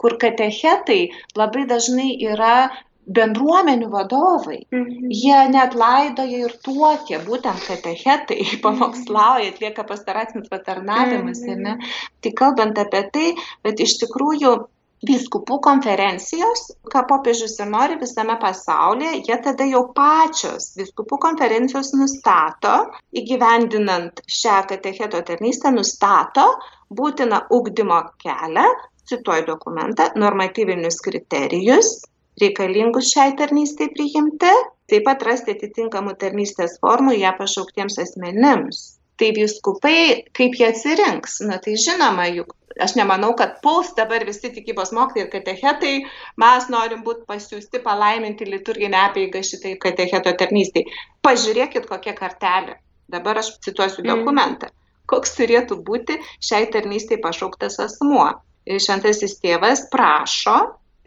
[0.00, 1.02] kur katechetai
[1.36, 2.70] labai dažnai yra
[3.18, 4.60] bendruomenių vadovai.
[4.70, 5.12] Mhm.
[5.20, 8.60] Jie net laidoja ir tuokia, būtent katechetai, mhm.
[8.66, 11.42] pamokslauja, atlieka pastaracinius patarnavimus.
[11.46, 11.88] Mhm.
[12.20, 13.30] Tai kalbant apie tai,
[13.66, 14.58] bet iš tikrųjų
[15.00, 22.74] Vyskupų konferencijos, ką popiežius ir nori visame pasaulyje, jie tada jau pačios vyskupų konferencijos nustato,
[23.16, 26.44] įgyvendinant šią katecheto tarnystę, nustato
[26.92, 28.66] būtiną ugdymo kelią,
[29.08, 31.96] cituoju dokumentą, normatyvinius kriterijus
[32.40, 34.52] reikalingus šiai tarnystei priimti,
[34.90, 38.80] taip pat rasti atitinkamų tarnystės formų ją pašauktiems asmenims.
[39.20, 44.48] Tai viskupai, kaip jie atsirinks, na tai žinoma, juk aš nemanau, kad puls dabar visi
[44.54, 45.94] tikybos mokytojai ir katechetai,
[46.40, 50.86] mes norim būti pasiūsti palaiminti liturginę apėgą šitai katecheto tarnystai.
[51.26, 52.78] Pažiūrėkit, kokia kartelė.
[53.10, 54.10] Dabar aš cituosiu mm.
[54.14, 54.70] dokumentą.
[55.10, 58.30] Koks turėtų būti šiai tarnystai pašauktas asmuo
[58.70, 60.56] šventasis tėvas prašo,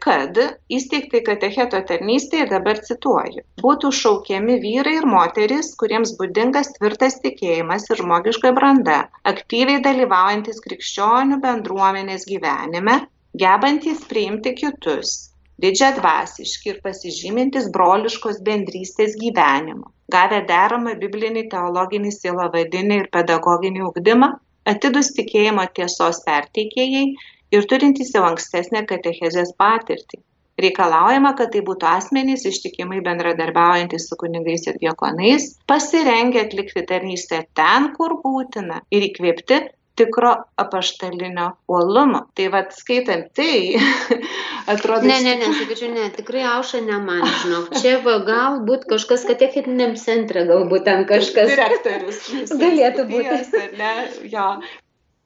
[0.02, 0.38] kad
[0.76, 8.02] įsteigtai katecheto tarnystėje, dabar cituoju, būtų šaukiami vyrai ir moteris, kuriems būdingas tvirtas tikėjimas ir
[8.02, 8.98] žmogiška branda,
[9.32, 12.98] aktyviai dalyvaujantis krikščionių bendruomenės gyvenime,
[13.44, 15.14] gebantys priimti kitus,
[15.62, 24.34] didžią dvasiški ir pasižymintis broliškos bendrystės gyvenimu, gavę deramą biblinį, teologinį, silovadinį ir pedagoginį ugdymą,
[24.68, 27.06] atidus tikėjimo tiesos perteikėjai
[27.56, 30.20] ir turintys jau ankstesnę katechezės patirtį.
[30.62, 37.90] Reikalaujama, kad tai būtų asmenys ištikimai bendradarbiaujantys su kunigais ir diekonais, pasirengę atlikti tarnystę ten,
[37.96, 39.58] kur būtina ir įkvėpti
[39.98, 42.20] tikro apaštalinio uolumo.
[42.34, 43.74] Tai vad skaitant tai,
[44.72, 45.06] atrodo.
[45.06, 47.74] Ne, ne, ne, sakyčiau, ne, tikrai auša ne man, žinok.
[47.82, 51.54] Čia va, galbūt kažkas katechetiniam centre, galbūt ten kažkas.
[51.54, 52.24] Direktorius.
[52.64, 53.38] Galėtų būti.
[53.62, 53.94] Ar ne,
[54.30, 54.48] jo.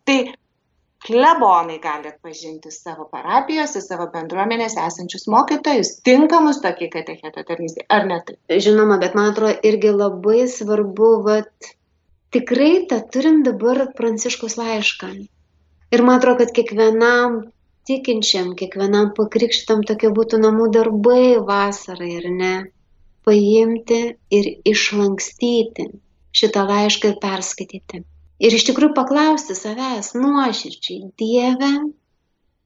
[0.08, 0.20] Tai
[1.08, 8.18] klebonai gali atpažinti savo parapijose, savo bendruomenėse esančius mokytojus, tinkamus tokiai katecheto tarnystė, ar ne
[8.26, 8.38] taip?
[8.66, 11.70] Žinoma, bet man atrodo irgi labai svarbu, vat,
[12.36, 15.08] tikrai tą turim dabar pranciškus laišką.
[15.96, 17.40] Ir man atrodo, kad kiekvienam
[17.88, 22.52] tikinčiam, kiekvienam pakrikštam tokie būtų namų darbai vasarai, ar ne?
[23.24, 25.88] Paimti ir išlankstyti
[26.36, 28.04] šitą laišką ir perskaityti
[28.38, 31.72] Ir iš tikrųjų paklausti savęs nuoširdžiai, Dieve,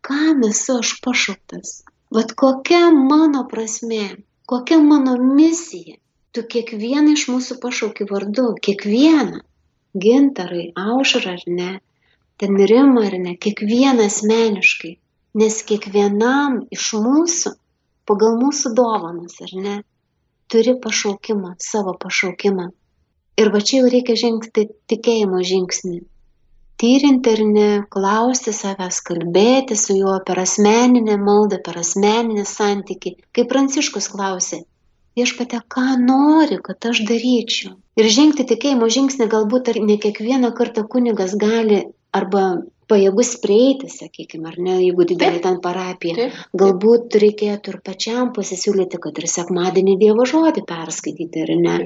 [0.04, 1.78] kam esu aš pašauktas?
[2.12, 4.04] Vat kokia mano prasme,
[4.52, 5.96] kokia mano misija?
[6.32, 9.40] Tu kiekvieną iš mūsų pašauki vardu, kiekvieną.
[10.04, 11.72] Gintarai, aušra ar ne,
[12.40, 14.92] ten rima ar ne, kiekvieną asmeniškai.
[15.40, 17.52] Nes kiekvienam iš mūsų,
[18.08, 19.76] pagal mūsų dovanas ar ne,
[20.52, 22.68] turi pašaukimą, savo pašaukimą.
[23.40, 26.00] Ir va čia jau reikia žengti tikėjimo žingsnį.
[26.82, 33.14] Tyrinti ar ne, klausti savęs, kalbėti su juo per asmeninę maldą, per asmeninį santyki.
[33.32, 34.58] Kaip Pranciškus klausė,
[35.16, 37.76] viešpate, ką nori, kad aš daryčiau.
[38.00, 42.44] Ir žengti tikėjimo žingsnį galbūt ar ne kiekvieną kartą kunigas gali arba
[42.92, 46.16] pajėgus prieiti, sakykime, ar ne, jeigu didelė ten parapija.
[46.18, 46.56] Taip, taip.
[46.62, 51.78] Galbūt reikėtų ir pačiam pasisiūlyti, kad ir sekmadienį Dievo žodį perskaityti, ar ne.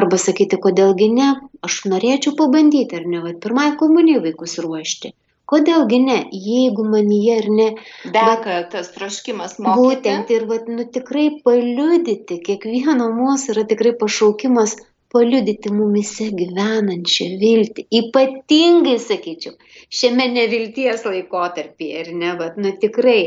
[0.00, 1.34] Arba sakyti, kodėlgi ne,
[1.68, 5.12] aš norėčiau pabandyti, ar ne, va, pirmai komunijai vaikus ruošti.
[5.52, 7.66] Kodėlgi ne, jeigu manyje ir ne.
[8.14, 9.82] Deka tas troškimas mokyti.
[9.82, 14.78] Būtent ir vat, nu, tikrai paliudyti, kiekvieno mūsų yra tikrai pašaukimas
[15.14, 17.86] paliudyti mumise gyvenančią viltį.
[18.02, 19.54] Ypatingai, sakyčiau,
[19.98, 23.20] šiame nevilties laikotarpyje, ir ne, bet, nu tikrai,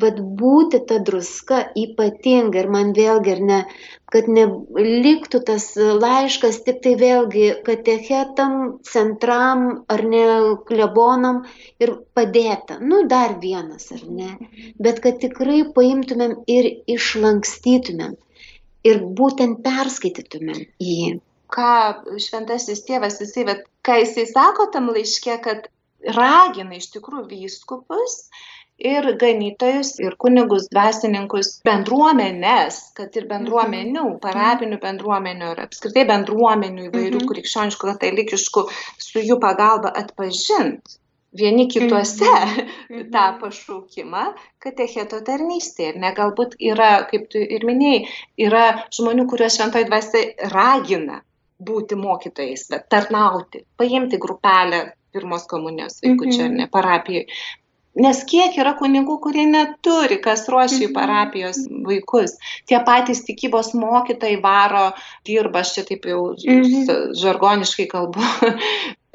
[0.00, 3.58] bet būti ta druska ypatinga ir man vėlgi, ir ne,
[4.14, 8.56] kad neliktų tas laiškas tik tai vėlgi katechetam,
[8.92, 10.24] centram ar ne
[10.70, 11.44] klebonam
[11.82, 12.78] ir padėta.
[12.80, 14.32] Nu, dar vienas, ar ne.
[14.78, 18.18] Bet kad tikrai paimtumėm ir išlankstytumėm
[18.86, 21.18] ir būtent perskaitytumėm jį.
[21.50, 21.72] Ką
[22.22, 25.66] šventasis tėvas, jisai, bet, ką jisai sako tam laiške, kad
[26.16, 28.20] ragina iš tikrųjų vyskupus
[28.80, 34.16] ir ganytojus, ir kunigus, dvasininkus, bendruomenės, kad ir bendruomenių, mhm.
[34.22, 37.28] parapinių bendruomenių ir apskritai bendruomenių įvairių mhm.
[37.34, 38.66] krikščioniškų, katalikiškų,
[39.10, 40.96] su jų pagalba atpažint
[41.36, 43.10] vieni kituose mhm.
[43.14, 43.40] tą mhm.
[43.40, 44.24] pašaukimą
[44.62, 45.94] katecheto tarnystėje.
[45.94, 48.04] Ir ne galbūt yra, kaip tu ir minėjai,
[48.48, 48.64] yra
[48.96, 51.22] žmonių, kuriuos šventoji dvasia ragina
[51.60, 56.70] būti mokytojais, bet tarnauti, paimti grupelę pirmos komunijos vaikučių ar ne mhm.
[56.72, 57.26] parapijoje.
[58.00, 62.36] Nes kiek yra kunigų, kurie neturi, kas ruošia į parapijos vaikus.
[62.70, 64.84] Tie patys tikybos mokytojai varo,
[65.26, 66.20] dirba, aš čia taip jau
[67.18, 68.22] žargoniškai kalbu,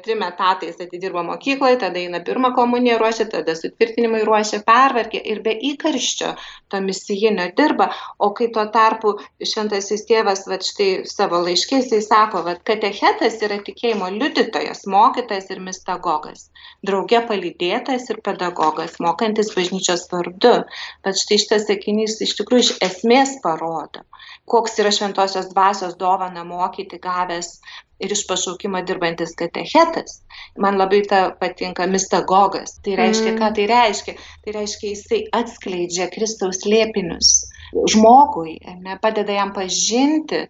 [0.06, 5.54] trim etatais atidirba mokykloje, tada eina pirmą komuniją ruošia, tada sutvirtinimai ruošia, pervarkė ir be
[5.72, 6.32] įkarščio
[6.70, 7.88] to misijinio dirba,
[8.22, 9.16] o kai tuo tarpu
[9.52, 15.62] šventasis tėvas, va štai savo laiškės, jis sako, kad katechetas yra tikėjimo liudytojas, mokytojas ir
[15.66, 16.48] mistagogas,
[16.86, 20.56] drauge palydėtas ir pedagogas, mokantis bažnyčios vardu.
[21.06, 24.06] Bet štai šitas sakinys iš tikrųjų iš esmės parodo,
[24.46, 27.48] koks yra šventosios dvasios dovana mokyti gavęs
[27.98, 30.20] ir iš pašaukimo dirbantis katechetas.
[30.62, 32.76] Man labai ta patinka mistagogas.
[32.84, 33.40] Tai reiškia, mm.
[33.40, 34.14] ką tai reiškia?
[34.44, 37.32] Tai reiškia, jisai atskleidžia Kristaus lėpinius
[37.90, 40.44] žmogui, ne, padeda jam pažinti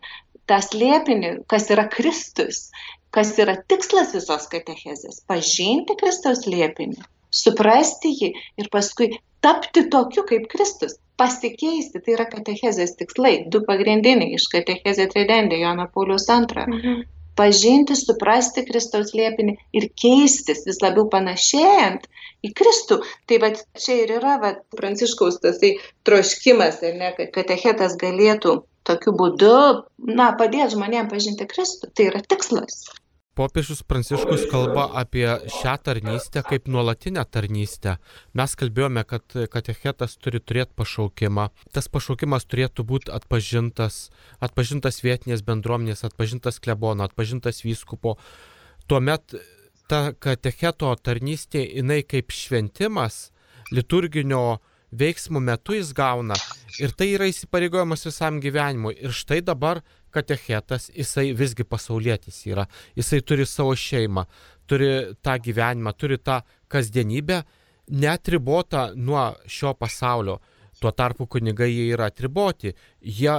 [0.50, 2.66] tą slėpinį, kas yra Kristus,
[3.14, 8.30] kas yra tikslas visos katechezės- pažinti Kristaus lėpinį, suprasti jį
[8.60, 15.08] ir paskui tapti tokiu kaip Kristus pasikeisti, tai yra katechezės tikslai, du pagrindiniai iš katechezė
[15.12, 16.66] tridendė Jono Paulius II.
[16.66, 17.04] Mhm
[17.36, 22.08] pažinti, suprasti Kristaus liepinį ir keistis vis labiau panašėjant
[22.46, 23.00] į Kristų.
[23.28, 25.76] Tai va čia ir yra va, pranciškaus tasai
[26.08, 29.56] troškimas, ne, kad katechetas galėtų tokiu būdu
[30.16, 31.92] na, padėti žmonėms pažinti Kristų.
[31.92, 32.86] Tai yra tikslas.
[33.36, 37.98] Popiežius Pranciškus kalba apie šią tarnystę kaip nuolatinę tarnystę.
[38.32, 41.44] Mes kalbėjome, kad katechetas turi turėti pašaukimą.
[41.76, 43.98] Tas pašaukimas turėtų būti atpažintas,
[44.40, 48.14] atpažintas vietinės bendruomenės, atpažintas klebono, atpažintas vyskupo.
[48.88, 49.36] Tuomet
[49.84, 53.34] ta katecheto tarnystė, jinai kaip šventimas
[53.68, 54.62] liturginio
[54.96, 56.40] veiksmų metu jis gauna
[56.80, 58.96] ir tai yra įsipareigojimas visam gyvenimui.
[58.96, 59.84] Ir štai dabar
[60.16, 62.66] katechetas, jisai visgi pasaulietis yra,
[62.98, 64.26] jisai turi savo šeimą,
[64.66, 64.90] turi
[65.22, 66.40] tą gyvenimą, turi tą
[66.72, 67.42] kasdienybę,
[68.02, 70.40] neatribota nuo šio pasaulio.
[70.76, 73.32] Tuo tarpu kunigai jie yra atriboti, jie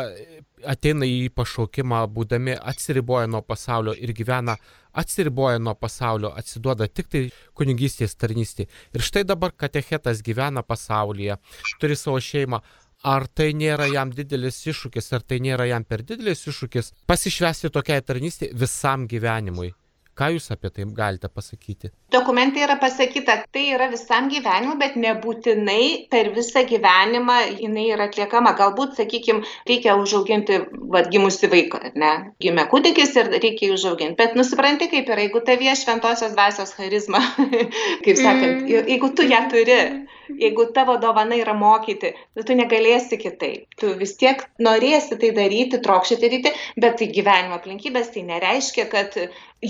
[0.66, 4.56] ateina į pašaukimą, būdami atsiriboję nuo pasaulio ir gyvena
[4.98, 7.22] atsiriboję nuo pasaulio, atsiduoda tik tai
[7.54, 8.66] kunigystės tarnystė.
[8.98, 11.38] Ir štai dabar katechetas gyvena pasaulyje,
[11.78, 12.63] turi savo šeimą,
[13.03, 18.01] ar tai nėra jam didelis iššūkis, ar tai nėra jam per didelis iššūkis pasišvesti tokiai
[18.01, 19.73] tarnystė visam gyvenimui.
[20.17, 21.91] Ką Jūs apie tai galite pasakyti?
[22.10, 28.55] Dokumente yra pasakyta, tai yra visam gyvenimui, bet nebūtinai per visą gyvenimą jinai yra atliekama.
[28.57, 30.57] Galbūt, sakykime, reikia užauginti
[30.95, 32.13] vadgimusi vaiką, ne?
[32.41, 34.17] Gimė kūdikis ir reikia jį užauginti.
[34.23, 37.21] Bet nusipranti, kaip yra, jeigu tavyje šventosios dvasios charizma,
[38.05, 38.89] kaip sakant, mm.
[38.89, 39.81] jeigu tu ją turi,
[40.30, 42.13] jeigu tavo dovana yra mokyti,
[42.48, 43.68] tu negalėsi kitaip.
[43.80, 48.88] Tu vis tiek norėsi tai daryti, trokšti tai daryti, bet tai gyvenimo aplinkybės tai nereiškia,
[48.92, 49.18] kad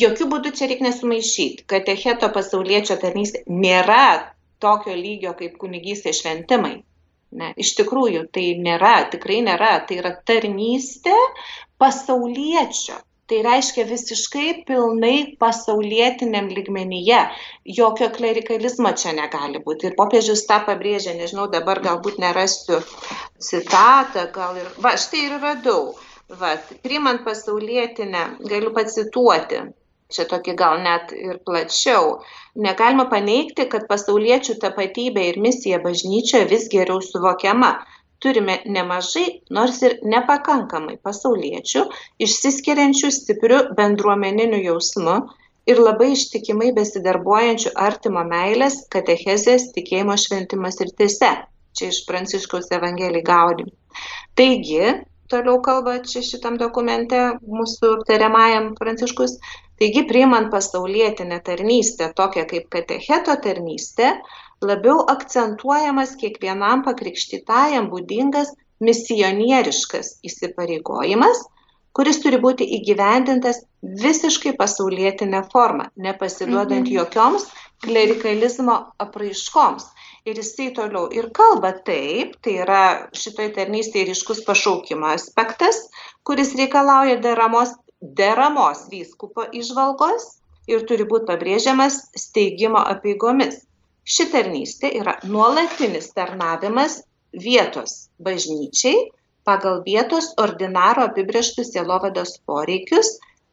[0.04, 1.68] jokių būdų čia reikia nesumaišyti.
[1.70, 6.78] Katecheto pasaulietčio tarnystė nėra tokio lygio kaip kunigystė šventimai.
[7.38, 11.16] Ne, iš tikrųjų tai nėra, tikrai nėra, tai yra tarnystė
[11.82, 12.96] pasaulietčio.
[13.28, 17.18] Tai reiškia visiškai pilnai pasaulietiniam lygmenyje.
[17.80, 19.90] Jokio klerikalizmo čia negali būti.
[19.90, 22.80] Ir popiežius tą pabrėžia, nežinau, dabar galbūt nerasiu
[23.50, 24.70] citatą, gal ir...
[24.86, 25.92] Va, štai ir radau.
[26.40, 26.54] Va,
[26.88, 29.66] priimant pasaulietinę, galiu pacituoti
[30.14, 32.18] čia tokį gal net ir plačiau.
[32.68, 37.76] Negalima paneigti, kad pasauliečių tapatybė ir misija bažnyčioje vis geriau suvokiama.
[38.24, 41.84] Turime nemažai, nors ir nepakankamai pasauliečių,
[42.26, 45.18] išsiskiriančių stipriu bendruomeniniu jausmu
[45.70, 51.30] ir labai ištikimai besidarbuojančių artimo meilės, katechezės, tikėjimo šventimas ir tiese.
[51.78, 53.70] Čia iš Pranciškaus Evangelijai gaudim.
[54.40, 54.96] Taigi,
[55.30, 57.20] toliau kalba čia šitam dokumente
[57.60, 59.38] mūsų aptariamajam Pranciškus,
[59.78, 64.16] taigi priimant pasaulietinę tarnystę tokią kaip katecheto tarnystė,
[64.62, 71.44] labiau akcentuojamas kiekvienam pakrikštytajam būdingas misionieriškas įsipareigojimas,
[71.98, 73.64] kuris turi būti įgyvendintas
[74.04, 76.94] visiškai pasaulietinę formą, nepasiduodant mhm.
[77.00, 77.48] jokioms
[77.86, 79.86] klerikalizmo apraiškoms
[80.28, 82.82] ir jisai toliau ir kalba taip, tai yra
[83.16, 85.80] šitoj tarnystėje ryškus pašaukimo aspektas,
[86.28, 90.28] kuris reikalauja deramos, deramos vyskupo išvalgos
[90.68, 93.64] ir turi būti pabrėžiamas steigimo apeigomis.
[94.08, 97.02] Ši tarnystė yra nuolatinis tarnavimas
[97.46, 99.10] vietos bažnyčiai
[99.48, 103.10] pagal vietos ordinaro apibrieštus sielovados poreikius,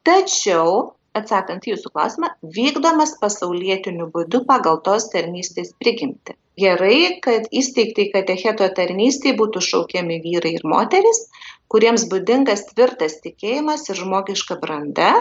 [0.06, 6.34] tačiau atsakant jūsų klausimą, vykdomas pasaulietiniu būdu pagal tos tarnystės prigimti.
[6.58, 11.24] Gerai, kad įsteigtai katecheto tarnystėje būtų šaukiami vyrai ir moteris,
[11.70, 15.12] kuriems būdingas tvirtas tikėjimas ir žmogiška branda,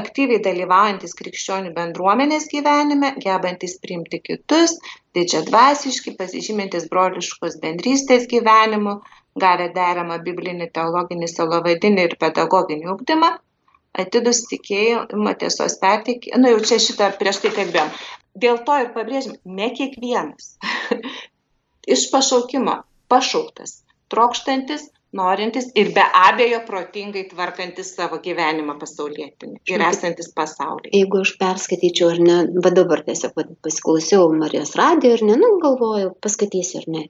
[0.00, 4.78] aktyviai dalyvaujantis krikščionių bendruomenės gyvenime, gebantis priimti kitus,
[5.16, 8.98] didžiadvasiški, pasižymintis broliškos bendrystės gyvenimu,
[9.44, 13.32] gavę deramą biblinį, teologinį, salovadinį ir pedagoginį ugdymą,
[14.04, 17.92] atidus tikėjimą tiesos perteikimą, nu jau čia šitą prieš tai kalbėjom.
[18.42, 20.56] Dėl to ir pabrėžim, ne kiekvienas
[21.94, 22.78] iš pašaukimo
[23.12, 30.92] pašauktas, trokštantis, norintis ir be abejo protingai tvarkantis savo gyvenimą pasaulietinį ir esantis pasaulyje.
[30.96, 36.14] Jeigu aš perskaityčiau ar ne, bet dabar tiesiog pasiklausiau Marijos radijo ir ne, nu galvoju,
[36.24, 37.06] paskaitysiu ar ne.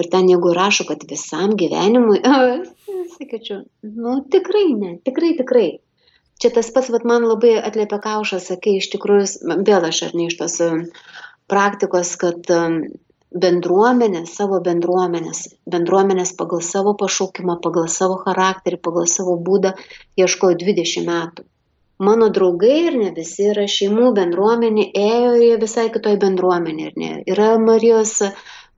[0.00, 2.22] Ir ten jeigu rašo, kad visam gyvenimui,
[3.18, 5.68] sakyčiau, nu tikrai ne, tikrai, tikrai
[6.40, 9.26] čia tas pats, vat, man labai atliepia kaušas, sakai, iš tikrųjų,
[9.66, 10.86] vėl aš ar ne iš tos um,
[11.50, 12.80] praktikos, kad um,
[13.30, 19.74] bendruomenės, savo bendruomenės, bendruomenės pagal savo pašaukimą, pagal savo charakterį, pagal savo būdą
[20.18, 21.46] ieškojo 20 metų.
[22.00, 27.10] Mano draugai ir ne visi yra šeimų bendruomenė, ėjo jie visai kitoj bendruomenė, ir ne.
[27.28, 28.14] Yra Marijos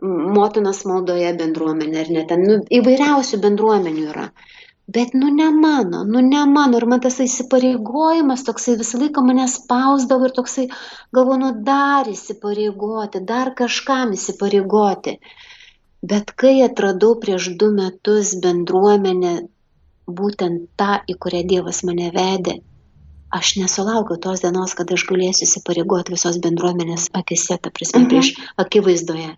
[0.02, 4.26] motinos maldoje bendruomenė, ar ne, ten nu, įvairiausių bendruomenių yra
[4.86, 6.76] bet nu ne mano, nu ne mano.
[6.76, 10.66] Ir man tas įsipareigojimas toksai visą laiką mane spausdavo ir toksai,
[11.14, 15.18] galvo, nu dar įsipareigoti, dar kažkam įsipareigoti.
[16.02, 19.36] Bet kai atradau prieš du metus bendruomenę,
[20.10, 22.58] būtent tą, į kurią Dievas mane vedė,
[23.32, 29.30] aš nesulaukiau tos dienos, kad aš galėsiu įsipareigoti visos bendruomenės akise, ta prasme, prieš akivaizdoje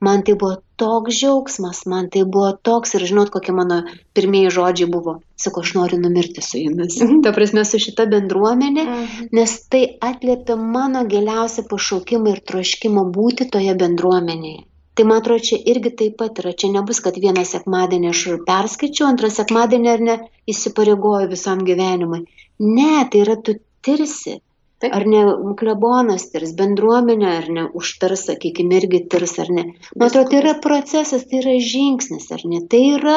[0.00, 3.80] man tai buvo toks džiaugsmas, man tai buvo toks ir žinot, kokie mano
[4.16, 5.18] pirmieji žodžiai buvo.
[5.40, 6.98] Sako, aš noriu numirti su jumis.
[7.24, 9.28] Ta prasme, su šita bendruomenė, mhm.
[9.36, 14.64] nes tai atliepia mano giliausią pašaukimą ir troškimą būti toje bendruomenėje.
[14.96, 16.54] Tai man atrodo, čia irgi taip pat yra.
[16.56, 20.14] Čia nebus, kad vieną sekmadienį aš perskaičiau, antrą sekmadienį ar ne
[20.48, 22.22] įsipareigoju visam gyvenimui.
[22.64, 24.38] Ne, tai yra tu tirsi,
[24.82, 24.92] Taip.
[24.92, 25.22] Ar ne
[25.56, 29.64] klebonas tirs, bendruomenė, ar ne užtars, sakykime, irgi tirs, ar ne.
[29.96, 32.60] Man atrodo, tai yra procesas, tai yra žingsnis, ar ne.
[32.74, 33.16] Tai yra,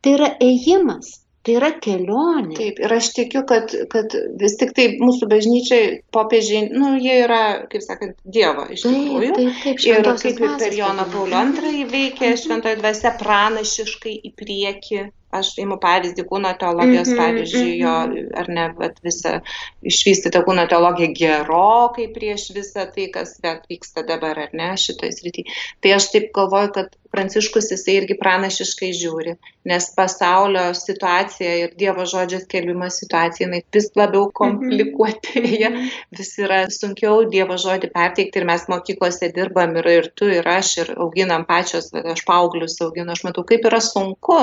[0.00, 1.10] tai yra ėjimas,
[1.44, 2.56] tai yra kelionė.
[2.56, 7.42] Taip, ir aš tikiu, kad, kad vis tik tai mūsų bažnyčiai popiežiai, nu, jie yra,
[7.70, 9.34] kaip sakant, Dievo iš tikrųjų.
[9.36, 9.86] Taip, taip, taip.
[9.92, 15.04] Ir kaip ir per Joną Paulių antrąjį veikia šventoji dvasia pranašiškai į priekį
[15.38, 18.28] aš imu pavyzdį kūno teologijos, Mhm, pavyzdžiui, jo, mhm.
[18.42, 19.38] ar ne, vat, visą
[19.86, 25.58] išvystytą kūno teologiją gerokai prieš visą tai, kas bet vyksta dabar, ar ne, šitoje srityje.
[25.82, 29.32] Tai aš taip galvoju, kad Pranciškus jisai irgi pranašiškai žiūri,
[29.70, 35.70] nes pasaulio situacija ir Dievo žodžio skelbimo situacija, jinai vis labiau komplikuotėja,
[36.18, 40.74] vis yra sunkiau Dievo žodį perteikti ir mes mokyklose dirbam ir, ir tu, ir aš,
[40.84, 44.38] ir auginam pačios, aš paauglius auginu, aš matau, kaip yra sunku,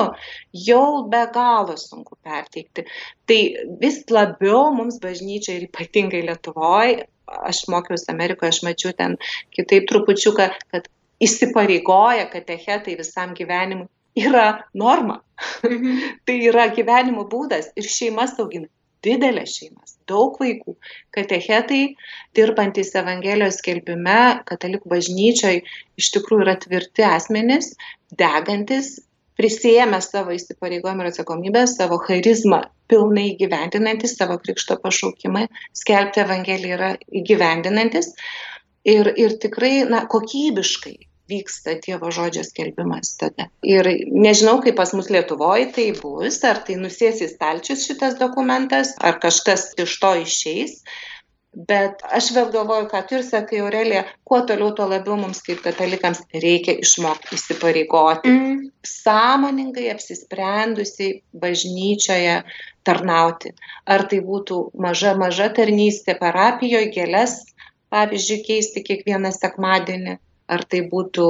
[0.66, 2.88] jau be galo sunku perteikti.
[3.30, 3.40] Tai
[3.80, 9.16] vis labiau mums bažnyčia ir ypatingai Lietuvoje, aš mokiausi Amerikoje, aš mačiau ten
[9.54, 10.90] kitaip trupučiuką, kad
[11.22, 13.88] įsipareigoja katechetai visam gyvenimui
[14.18, 15.20] yra norma.
[16.26, 18.70] tai yra gyvenimo būdas ir šeimas augina
[19.04, 20.76] didelės šeimas, daug vaikų.
[21.14, 21.82] Katechetai,
[22.36, 25.58] dirbantis Evangelijos skelbime, katalikų bažnyčioj,
[26.00, 27.74] iš tikrųjų yra tvirti asmenys,
[28.16, 28.94] degantis,
[29.38, 36.90] prisėmę savo įsipareigojimą ir atsakomybę, savo charizmą pilnai įgyvendinantis, savo krikšto pašaukimą, skelbti Evangeliją yra
[37.20, 38.12] įgyvendinantis
[38.84, 40.96] ir, ir tikrai na, kokybiškai
[41.28, 43.48] vyksta Dievo žodžio skelbimas tada.
[43.64, 48.92] Ir nežinau, kaip pas mus Lietuvoje tai bus, ar tai nusės į stalčius šitas dokumentas,
[49.00, 50.78] ar kažkas iš to išeis.
[51.54, 56.24] Bet aš vėl galvoju, tu ir sakai, Aurelija, kuo toliau, tuo labiau mums kaip katalikams
[56.34, 58.32] reikia išmokti įsipareigoti.
[58.32, 58.56] Mm.
[58.82, 62.40] Sąmoningai apsisprendusiai bažnyčioje
[62.82, 63.54] tarnauti.
[63.86, 67.38] Ar tai būtų maža, maža tarnystė parapijoje, gėlės,
[67.94, 70.18] pavyzdžiui, keisti kiekvieną sekmadienį,
[70.50, 71.26] ar tai būtų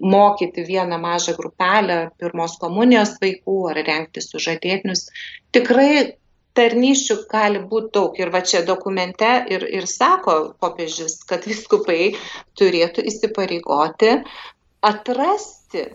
[0.00, 5.06] mokyti vieną mažą grupelę pirmos komunijos vaikų, ar rengti sužadėtinius.
[5.52, 6.16] Tikrai
[6.58, 8.18] tarnyščių gali būti daug.
[8.20, 12.14] Ir va čia dokumente ir, ir sako popiežius, kad viskupai
[12.58, 14.16] turėtų įsipareigoti
[14.86, 15.86] atrasti,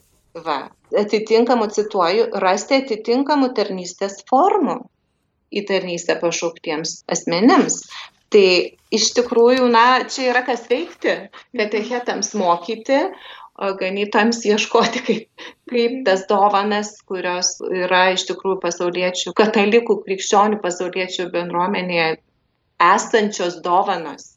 [0.46, 0.60] va,
[0.96, 4.84] atitinkamų, cituoju, rasti atitinkamų tarnystės formų
[5.56, 7.82] į tarnystę pašauktiems asmenims.
[8.36, 8.48] Tai
[8.92, 11.14] iš tikrųjų, na, čia yra kas veikti,
[11.56, 12.98] katechetams mokyti,
[13.56, 21.30] o ganytams ieškoti, kaip, kaip tas dovanas, kurios yra iš tikrųjų pasauliečių, katalikų, krikščionių pasauliečių
[21.32, 22.10] bendruomenėje
[22.84, 24.34] esančios dovanos,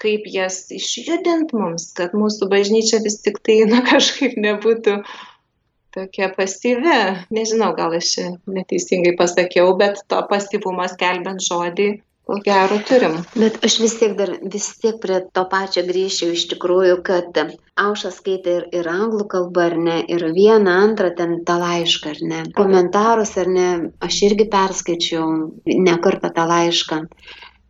[0.00, 5.02] kaip jas išjudint mums, kad mūsų bažnyčia vis tik tai, na, kažkaip nebūtų
[5.92, 6.98] tokia pasyvi.
[7.34, 8.14] Nežinau, gal aš
[8.48, 11.98] neteisingai pasakiau, bet to pasyvumas kelbent žodį
[12.28, 13.14] ko gero turim.
[13.40, 17.40] Bet aš vis tiek dar, vis tiek prie to pačio grįšiu iš tikrųjų, kad
[17.78, 22.22] Aušas skaitė ir, ir anglų kalbą, ar ne, ir vieną, antrą ten tą laišką, ar
[22.32, 23.68] ne, komentarus, ar ne,
[24.04, 25.28] aš irgi perskaičiau
[25.88, 27.00] ne kartą tą laišką.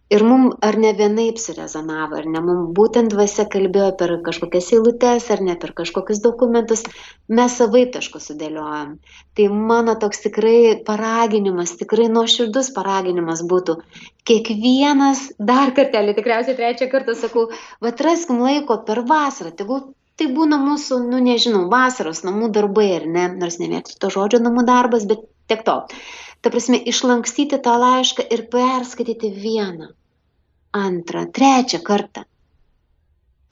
[0.09, 5.27] Ir mums ar ne vienaip surezonavo, ar ne, mums būtent dvasia kalbėjo per kažkokias eilutes,
[5.35, 6.85] ar ne per kažkokius dokumentus,
[7.29, 8.95] mes savai taškus sudėliojom.
[9.37, 10.57] Tai mano toks tikrai
[10.89, 13.77] paraginimas, tikrai nuoširdus paraginimas būtų,
[14.31, 17.49] kiekvienas, dar kartelį, tikriausiai trečią kartą sakau,
[17.93, 23.29] atraskim laiko per vasarą, tegul tai būna mūsų, nu nežinau, vasaros namų darbai, ar ne,
[23.43, 25.77] nors nemėgstu to žodžio namų darbas, bet tiek to.
[26.43, 29.89] Ta prasme, išlankstyti tą laišką ir perskaityti vieną,
[30.81, 32.25] antrą, trečią kartą.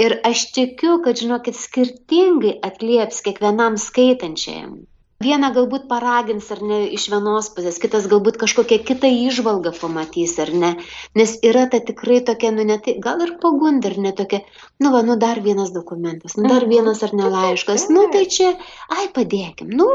[0.05, 4.75] Ir aš tikiu, kad, žinokit, skirtingai atlieps kiekvienam skaitančiajam.
[5.17, 10.51] Vieną galbūt paragins ar ne iš vienos pusės, kitas galbūt kažkokią kitą išvalgą pamatys ar
[10.53, 10.75] ne.
[11.17, 14.43] Nes yra ta tikrai tokia, nu net, gal ir pagunda, ar ne tokia,
[14.85, 18.51] nu va, nu dar vienas dokumentas, nu dar vienas ar ne laiškas, nu tai čia,
[18.93, 19.87] ai padėkim, nu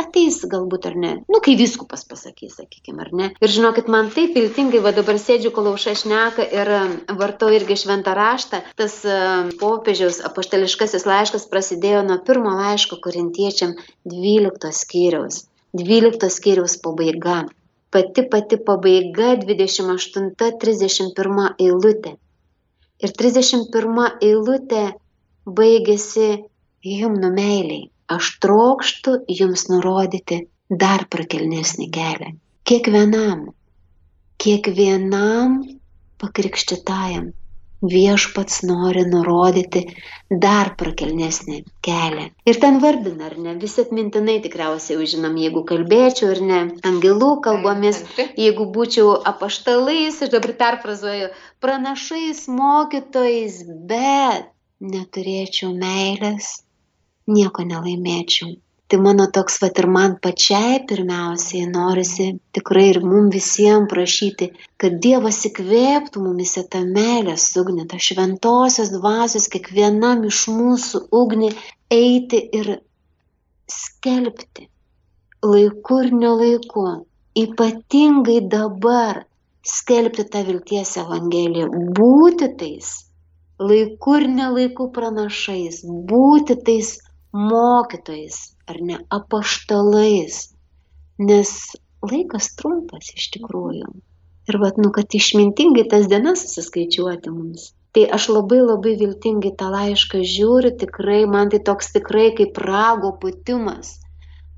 [0.00, 3.28] ateis galbūt ar ne, nu kai viskupas pasakys, sakykime, ar ne.
[3.44, 6.72] Ir žinokit, man taip viltingai, va dabar sėdžiu, kol auša šneka ir
[7.20, 13.76] vartau irgi šventą raštą, tas uh, popiežiaus apaštališkasis laiškas prasidėjo nuo pirmo laiško korintiečiam
[14.08, 15.50] 12 skyriaus.
[15.74, 17.48] 12 skyriaus pabaiga.
[17.92, 22.12] Pati pati pabaiga 28-31 eilutė.
[23.02, 24.84] Ir 31 eilutė
[25.58, 26.28] baigėsi
[26.86, 27.90] himnu meiliai.
[28.12, 30.36] Aš trokštų jums nurodyti
[30.68, 32.30] dar prakelnesnį kelią.
[32.68, 33.40] Kiekvienam,
[34.42, 35.50] kiekvienam
[36.22, 37.26] pakrikščitajam
[37.82, 39.82] viešpats nori nurodyti
[40.44, 42.28] dar prakelnesnį kelią.
[42.48, 47.32] Ir ten vardina, ar ne, visi atmintinai tikriausiai jau žinom, jeigu kalbėčiau ar ne, angelų
[47.44, 48.02] kalbomis,
[48.38, 51.30] jeigu būčiau apaštalais, aš dabar perfrazuoju,
[51.64, 54.50] pranašais, mokytojais, bet
[54.82, 56.54] neturėčiau meilės,
[57.30, 58.56] nieko nelaimėčiau.
[58.92, 62.26] Tai mano toks, va ir man pačiai pirmiausiai norisi
[62.56, 64.48] tikrai ir mum visiems prašyti,
[64.82, 71.50] kad Dievas įkvėptų mumise tą meilę ugnį, tą šventosios dvasios kiekvienam iš mūsų ugnį
[72.00, 72.70] eiti ir
[73.78, 74.68] skelbti,
[75.54, 76.86] laiku ir nelaiku,
[77.46, 79.24] ypatingai dabar
[79.64, 82.94] skelbti tą vilties evangeliją, būti tais
[83.72, 85.80] laiku ir nelaiku pranašais,
[86.12, 86.98] būti tais
[87.32, 90.38] mokytojais ar ne apaštalais,
[91.30, 91.52] nes
[92.12, 93.88] laikas trumpas iš tikrųjų.
[94.50, 97.70] Ir vat, nu, kad išmintingai tas dienas susiskaičiuoti mums.
[97.94, 103.12] Tai aš labai labai viltingai tą laišką žiūriu, tikrai man tai toks tikrai kaip rago
[103.22, 103.98] putimas.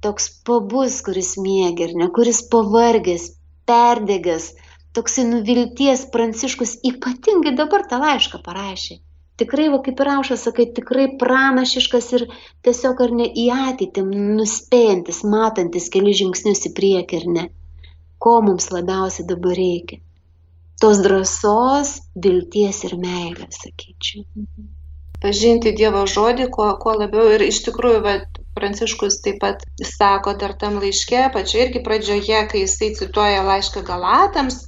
[0.05, 3.27] Toks pabus, kuris mėgia, ar ne, kuris pavargęs,
[3.69, 4.53] perdegęs,
[4.97, 9.01] toksai nuvilties pranciškus ypatingai dabar tą laišką parašė
[9.41, 12.27] tikrai va kaip ir aušra sakai tikrai pranašiškas ir
[12.67, 17.49] tiesiog ar ne į ateitį nuspėjantis matantis kelis žingsnius į priekį ar ne.
[18.23, 20.01] Ko mums labiausiai dabar reikia?
[20.81, 24.25] Tos drąsos vilties ir meilės sakyčiau.
[25.25, 30.53] Pažinti Dievo žodį, kuo, kuo labiau ir iš tikrųjų, bet Pranciškus taip pat sako dar
[30.59, 34.61] tam laiške, pačioje irgi pradžioje, kai jisai cituoja laišką Galatams,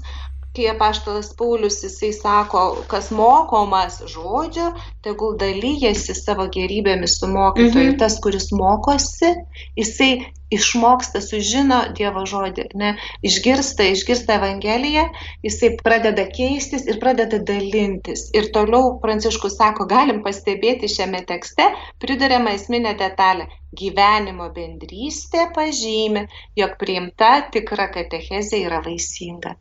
[0.56, 4.70] kai apaštalas Paulius jisai sako, kas mokomas žodžio,
[5.04, 7.92] tegul dalyjasi savo gerybėmis su mokytoju.
[7.92, 7.98] Mhm.
[8.00, 9.34] Tas, kuris mokosi,
[9.76, 10.10] jisai
[10.54, 12.92] išmoksta, sužino Dievo žodį, ne,
[13.26, 15.08] išgirsta, išgirsta Evangeliją,
[15.46, 18.28] jisai pradeda keistis ir pradeda dalintis.
[18.36, 21.68] Ir toliau Pranciškus sako, galim pastebėti šiame tekste,
[22.02, 23.50] pridariama esminė detalė.
[23.76, 26.22] Gyvenimo bendrystė pažymi,
[26.56, 29.56] jog priimta tikra katechezė yra vaisinga.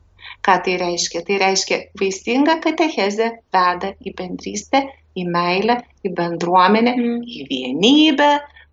[0.45, 1.23] Ką tai reiškia?
[1.25, 4.83] Tai reiškia, vaisinga katechezė veda į bendrystę,
[5.17, 7.23] į meilę, į bendruomenę, mm.
[7.25, 8.29] į vienybę,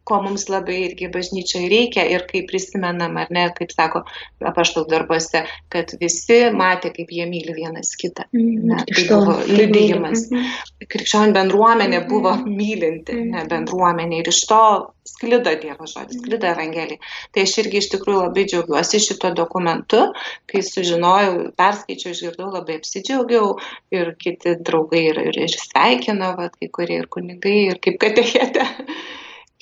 [0.08, 4.02] ko mums labai irgi bažnyčiai reikia ir kaip prisimenam, ar ne, kaip sako
[4.50, 8.26] apaštal darbuose, kad visi matė, kaip jie myli vienas kitą.
[8.34, 8.64] Mhm.
[8.72, 10.26] Ne, tai buvo liudijimas.
[10.30, 10.50] Mhm.
[10.92, 12.08] Krikščionių bendruomenė mhm.
[12.10, 14.64] buvo mylinti ne, bendruomenė ir iš to
[15.06, 16.98] sklido Dievo žodis, sklido Evangelija.
[17.34, 20.02] Tai aš irgi iš tikrųjų labai džiaugiuosi šito dokumentu,
[20.50, 23.56] kai sužinojau, perskaičiau, išgirdau, labai apsidžiaugiau
[23.94, 28.66] ir kiti draugai ir, ir, ir sveikino, va, kai kurie ir kunigai, ir kaip katechete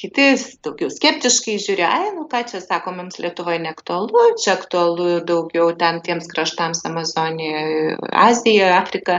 [0.01, 0.27] kiti
[0.65, 6.01] daugiau skeptiškai žiūri, ai, nu ką čia sako, mums Lietuvoje neaktualu, čia aktualu daugiau ten
[6.05, 9.19] tiems kraštams Amazonijoje, Azijoje, Afrika,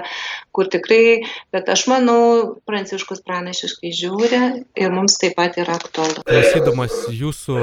[0.56, 1.22] kur tikrai,
[1.54, 2.22] bet aš manau,
[2.66, 4.42] Pranciškus pranašiškai žiūri
[4.82, 6.26] ir mums taip pat yra aktualu.
[6.26, 7.60] Klausydamas jūsų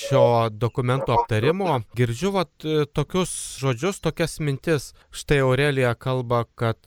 [0.00, 2.52] šio dokumento aptarimo, girdžiu vat,
[2.96, 4.90] tokius žodžius, tokias mintis.
[5.14, 6.80] Štai Aurelija kalba, kad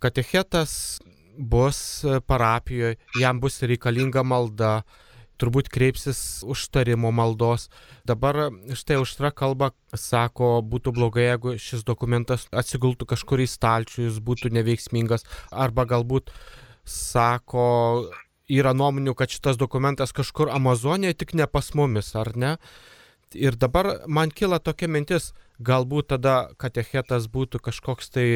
[0.00, 1.00] katechetas
[1.38, 4.82] bus e, parapijoje, jam bus reikalinga malda,
[5.38, 7.68] turbūt kreipsis užtarimo maldos.
[8.08, 14.18] Dabar štai užtra kalba, sako, būtų blogai, jeigu šis dokumentas atsigultų kažkur į stalčių, jis
[14.24, 16.34] būtų neveiksmingas, arba galbūt
[16.88, 18.08] sako,
[18.50, 22.56] yra nuomonių, kad šitas dokumentas kažkur Amazonėje, tik ne pas mumis, ar ne?
[23.36, 28.28] Ir dabar man kyla tokia mintis, galbūt tada katechetas būtų kažkoks tai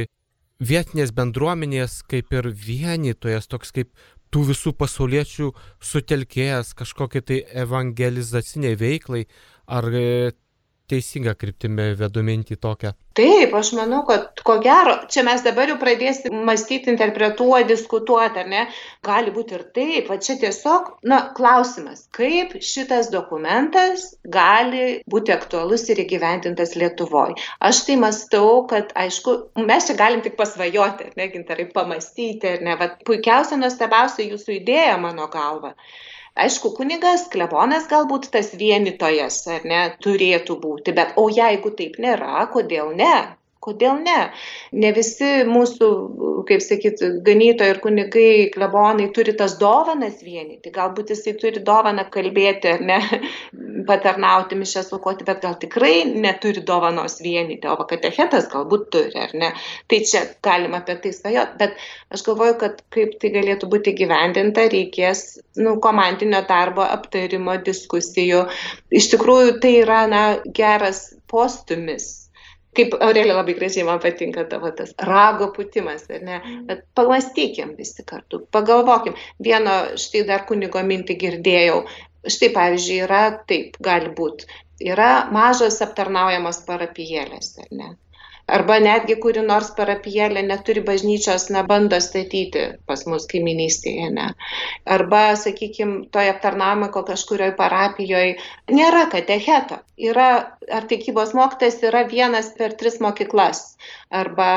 [0.61, 3.93] vietinės bendruomenės kaip ir vienytojas, toks kaip
[4.33, 5.51] tų visų pasauliečių
[5.85, 9.27] sutelkėjas kažkokiai tai evangelizaciniai veiklai,
[9.67, 9.89] ar
[10.91, 12.93] teisinga kryptimi vedu mintį tokią.
[13.19, 18.49] Taip, aš manau, kad ko gero, čia mes dabar jau pradėsim mąstyti, interpretuoti, diskutuoti, ar
[18.49, 18.63] ne?
[19.05, 24.07] Gali būti ir taip, va čia tiesiog, na, klausimas, kaip šitas dokumentas
[24.39, 27.37] gali būti aktualus ir įgyvendintas Lietuvoje.
[27.61, 29.37] Aš tai mastau, kad, aišku,
[29.69, 34.97] mes čia galim tik pasvajoti, ne, gintarai, pamastyti, ar ne, va puikiausia, nuostabiausia jūsų idėja
[35.05, 35.77] mano galva
[36.43, 42.47] aišku kunigas klebonas galbūt tas vienytojas ar ne turėtų būti bet o jeigu taip nėra
[42.57, 43.15] kodėl ne
[43.63, 44.19] kodėl ne?
[44.75, 45.89] Ne visi mūsų
[46.49, 52.75] kaip sakyt ganytojai ir kunigai klebonai turi tas dovanas vienyti galbūt jisai turi dovaną kalbėti
[52.83, 52.99] ne
[53.89, 55.95] patarnauti mišias aukoti bet gal tikrai
[56.27, 59.53] neturi dovanos vienyti o va katechetas galbūt turi ar ne?
[59.91, 61.55] Tai čia galima apie tai svajot.
[61.61, 61.79] Bet
[62.15, 65.25] aš galvoju kad kaip tai galėtų būti įgyvendinta reikės
[65.63, 68.47] nu komandinio darbo aptarimo diskusijų.
[68.91, 70.25] Iš tikrųjų tai yra na
[70.59, 72.11] geras postumis
[72.77, 76.39] kaip Aurelija labai gražiai man patinka tavo tas rago putimas, ar ne?
[76.39, 76.65] Mm.
[76.71, 79.17] Bet pamastykim visi kartu, pagalvokim.
[79.45, 81.83] Vieno štai dar kunigo mintį girdėjau.
[82.33, 84.47] Štai pavyzdžiui, yra taip, gali būti.
[84.83, 87.91] Yra mažos aptarnaujamos parapijėlės, ar ne?
[88.47, 94.29] Arba netgi kuri nors parapijėlė neturi bažnyčios, na, bando statyti pas mus kaiminystėje, ne.
[94.97, 98.37] Arba, sakykime, toje aptarnavimo kažkurioje parapijoje
[98.73, 99.81] nėra katecheto.
[100.03, 100.31] Yra,
[100.79, 103.63] ar tikybos mokytas yra vienas per tris mokyklas.
[104.11, 104.49] Arba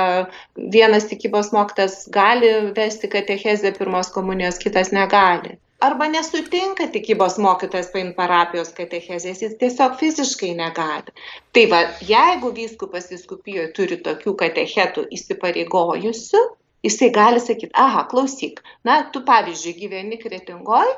[0.56, 5.60] vienas tikybos mokytas gali vesti katechezę pirmos komunijos, kitas negali.
[5.80, 11.14] Arba nesutinka tikybos mokytojas paimti parapijos katechezės, jis tiesiog fiziškai negali.
[11.56, 16.44] Tai va, jeigu vyskupas viskupijoje turi tokių katechetų įsipareigojusių,
[16.86, 20.90] jisai gali sakyti, aha, klausyk, na, tu pavyzdžiui gyveni kretingoj,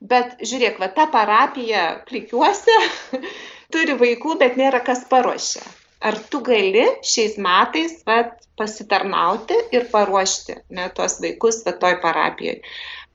[0.00, 2.76] bet žiūrėk, va, ta parapija klikiuosi,
[3.74, 5.64] turi vaikų, bet nėra kas paruošia.
[6.06, 12.60] Ar tu gali šiais metais vat, pasitarnauti ir paruošti ne, tuos vaikus va, toj parapijoje?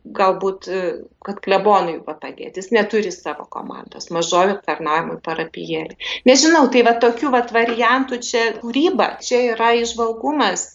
[0.06, 0.82] Galbūt, e,
[1.26, 2.62] kad klebonui va padėti.
[2.62, 5.98] Jis neturi savo komandos, mažojo tarnavimui parapijėlį.
[6.30, 10.66] Nežinau, tai va tokių va variantų čia kūryba, čia yra išvalgumas,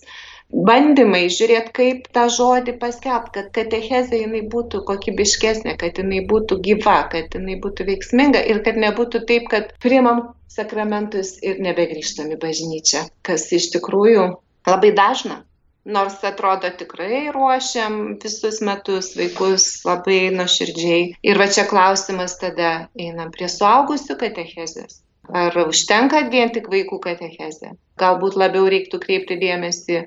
[0.51, 7.01] bandymai žiūrėti, kaip tą žodį paskelbti, kad katechezė jinai būtų kokybiškesnė, kad jinai būtų gyva,
[7.11, 13.09] kad jinai būtų veiksminga ir kad nebūtų taip, kad priimam sakramentus ir nebegrįžtam į bažnyčią,
[13.27, 14.31] kas iš tikrųjų
[14.70, 15.43] labai dažna
[15.87, 21.03] nors atrodo tikrai ruošiam visus metus vaikus labai nuoširdžiai.
[21.22, 25.01] Ir va čia klausimas tada einam prie suaugusių katechezės.
[25.26, 27.72] Ar užtenka vien tik vaikų katechezė?
[27.99, 30.03] Galbūt labiau reiktų kreipti dėmesį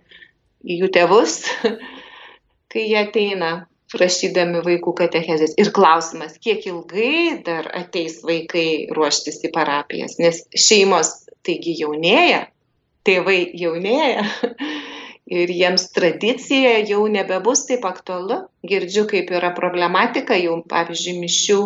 [0.64, 1.42] į jų tėvus,
[2.72, 3.52] kai jie ateina
[3.92, 5.56] prašydami vaikų katechezės.
[5.60, 11.16] Ir klausimas, kiek ilgai dar ateis vaikai ruoštis į parapijas, nes šeimos
[11.48, 12.46] taigi jaunėja,
[13.08, 14.28] tėvai jaunėja.
[15.30, 18.42] ir jiems tradicija jau nebebus taip aktualu.
[18.70, 21.60] Girdžiu, kaip yra problematika, jau pavyzdžiui, mišių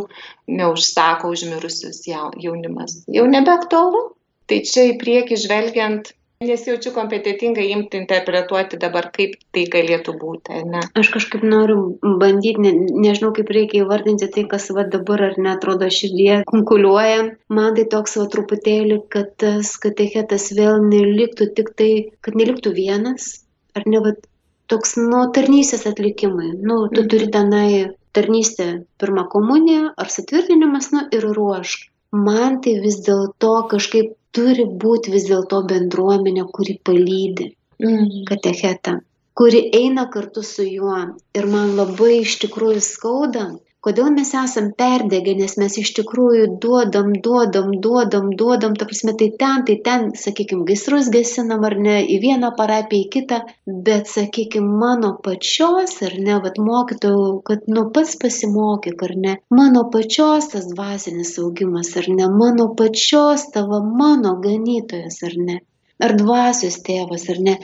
[0.59, 2.99] neužsako užmirusius jaunimas.
[3.07, 4.09] Jau nebeaktualu.
[4.51, 6.11] Tai čia į priekį žvelgiant,
[6.47, 10.63] nesijaučiu kompetitingai imti interpretuoti dabar, kaip tai galėtų būti.
[10.69, 10.81] Ne?
[10.99, 11.77] Aš kažkaip noriu
[12.21, 12.73] bandyti, ne,
[13.05, 17.29] nežinau, kaip reikia įvardinti tai, kas va dabar ar netrodo širdie kunkuliuoja.
[17.53, 21.91] Man tai toks va truputėlį, kad tas katechetas vėl neliktų tik tai,
[22.25, 23.42] kad neliktų vienas,
[23.77, 24.25] ar ne, vat,
[24.71, 26.51] toks, nu, tarnystės atlikimai.
[26.55, 27.09] Nu, tu mhm.
[27.13, 27.69] turi tenai
[28.13, 28.67] tarnystę
[29.01, 31.89] pirmą komuniją ar sutvirtinimas, nu, ir ruošk.
[32.13, 37.49] Man tai vis dėlto kažkaip turi būti vis dėlto bendruomenė, kuri palydi
[37.81, 38.23] mhm.
[38.29, 38.99] katechetą,
[39.37, 40.99] kuri eina kartu su juo.
[41.37, 43.47] Ir man labai iš tikrųjų skauda,
[43.85, 49.29] kodėl mes esam perdegę, nes mes iš tikrųjų duodam, duodam, duodam, duodam, ta prasme, tai
[49.41, 53.41] ten, tai ten, sakykime, gaisrus gesinam ar ne, į vieną parapiją, į kitą,
[53.89, 59.85] bet, sakykime, mano pačios, ar ne, vad mokytojų, kad nu pats pasimokyk, ar ne, mano
[59.97, 65.59] pačios tas dvasinis augimas, ar ne, mano pačios tavo mano ganytojas, ar ne
[66.05, 67.55] ar dvasios tėvas, ar ne,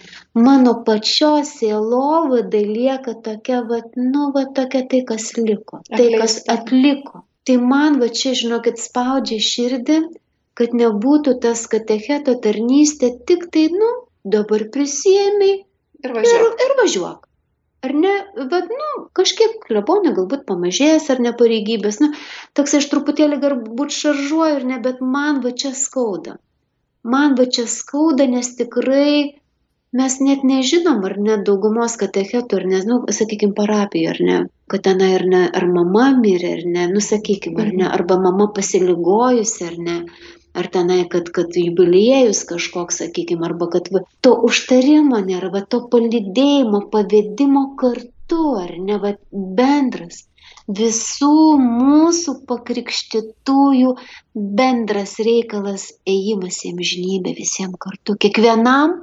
[0.47, 7.25] mano pačios sielovada lieka tokia, va, nu, va, tokia tai, kas liko, tai, kas atliko.
[7.47, 9.99] Tai man va čia, žinokit, spaudžia širdį,
[10.59, 13.89] kad nebūtų tas katecheto tarnystė tik tai, nu,
[14.35, 15.55] dabar prisėmiai
[16.03, 16.45] ir važiuok.
[16.45, 17.25] Ir, ir važiuok.
[17.87, 18.11] Ar ne,
[18.51, 22.11] bet, nu, kažkiek klebonė galbūt pamažės ar ne pareigybės, nu,
[22.59, 26.35] toks aš truputėlį galbūt šaržuoju ir ne, bet man va čia skauda
[27.03, 29.39] man va čia skauda, nes tikrai
[29.99, 34.37] mes net nežinom, ar net daugumos katechetų, ar ne, nu, sakykime, parapijoje, ar ne,
[34.69, 37.93] kad ten ar ne, ar mama mirė, ar ne, nu, sakykime, ar ne, mhm.
[37.97, 39.97] arba mama pasiligojusi, ar ne,
[40.59, 45.81] ar tenai, kad, kad jubiliejus kažkoks, sakykime, arba kad va, to užtarimo nėra, va, to
[45.93, 50.27] palidėjimo, pavėdimo kartu, ar ne, va, bendras
[50.77, 53.93] visų mūsų pakrikštytųjų
[54.59, 58.15] bendras reikalas ėjimas į amžinybę visiems kartu.
[58.21, 58.99] Kiekvienam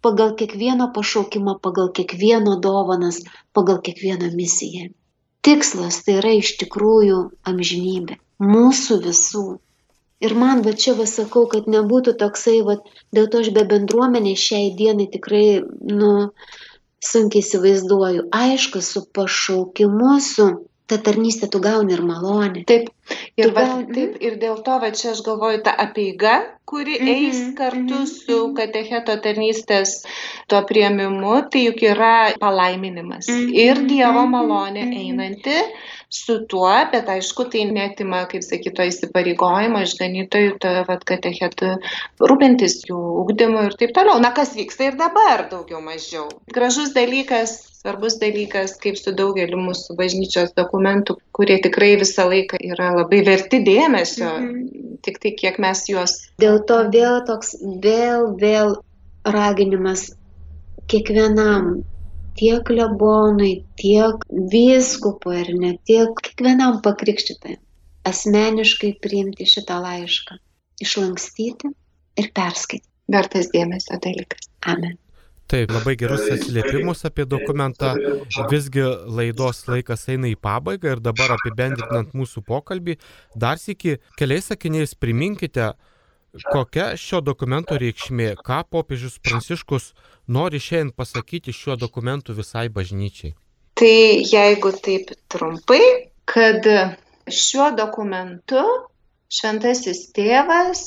[0.00, 3.20] pagal kiekvieno pašaukimą, pagal kiekvieno dovanas,
[3.52, 4.88] pagal kiekvieną misiją.
[5.44, 8.16] Tikslas tai yra iš tikrųjų amžinybė.
[8.40, 9.44] Mūsų visų.
[10.24, 12.76] Ir man va čia va sakau, kad nebūtų toksai, va,
[13.16, 15.62] dėl to aš be bendruomenės šiai dienai tikrai,
[16.00, 16.10] nu,
[17.04, 18.26] sunkiai įsivaizduoju.
[18.36, 20.48] Aišku, su pašaukimu, su
[20.90, 22.64] ta tarnystė tu gauni ir malonę.
[22.68, 22.88] Taip,
[23.38, 23.94] ir, va, gauni...
[23.94, 26.34] taip, ir dėl to, va čia aš galvoju, ta apieiga,
[26.70, 28.06] kuri mm -hmm, eis kartu mm -hmm.
[28.06, 28.56] su mhm.
[28.58, 29.94] katecheto tarnystės
[30.48, 33.28] tuo prieimimu, tai juk yra palaiminimas.
[33.28, 33.54] Mm -hmm.
[33.64, 35.00] Ir Dievo mhm, malonė mm -hmm.
[35.06, 35.56] einanti
[36.10, 41.76] su tuo, bet aišku, tai netima, kaip sakyto, įsipareigojimo iš ganytojų, to, vat, katechetų
[42.26, 44.18] rūpintis jų ūkdymu ir taip toliau.
[44.22, 46.26] Na, kas vyksta ir dabar daugiau mažiau.
[46.50, 52.90] Gražus dalykas, svarbus dalykas, kaip su daugeliu mūsų bažnyčios dokumentų, kurie tikrai visą laiką yra
[52.98, 54.98] labai verti dėmesio, mhm.
[55.06, 56.18] tik tai kiek mes juos.
[56.42, 57.54] Dėl to vėl toks,
[57.86, 58.80] vėl, vėl
[59.22, 60.10] raginimas
[60.90, 61.84] kiekvienam
[62.38, 64.22] tiek klebonui, tiek
[64.52, 67.58] vyskupui ar ne, tiek kiekvienam pakrikštytai
[68.08, 70.38] asmeniškai priimti šitą laišką,
[70.84, 71.70] išlankstyti
[72.20, 72.88] ir perskaityti.
[73.10, 74.46] Vertas dėmesio dalykas.
[74.70, 74.94] Amen.
[75.50, 77.96] Taip, labai gerus atsiliepimus apie dokumentą.
[78.52, 82.94] Visgi laidos laikas eina į pabaigą ir dabar apibendrinant mūsų pokalbį,
[83.34, 85.72] dar sėki keliais sakiniais priminkite,
[86.52, 89.90] kokia šio dokumento reikšmė, ką popiežius Pranciškus
[90.28, 93.34] nori šiandien pasakyti šiuo dokumentu visai bažnyčiai.
[93.80, 93.96] Tai
[94.32, 95.82] jeigu taip trumpai,
[96.28, 96.66] kad
[97.30, 98.62] šiuo dokumentu
[99.30, 100.84] šventasis tėvas,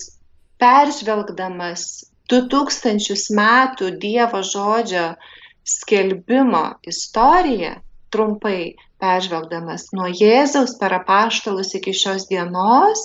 [0.62, 5.14] peržvelgdamas 2000 metų Dievo žodžio
[5.68, 7.76] skelbimo istoriją,
[8.14, 13.04] trumpai peržvelgdamas nuo Jėzaus per apaštalus iki šios dienos,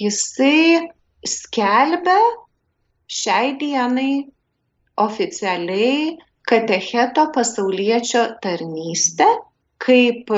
[0.00, 0.88] jisai
[1.26, 2.18] skelbia
[3.08, 4.12] šiai dienai
[4.98, 6.16] oficialiai
[6.48, 9.28] katecheto pasaulietčio tarnystę
[9.78, 10.30] kaip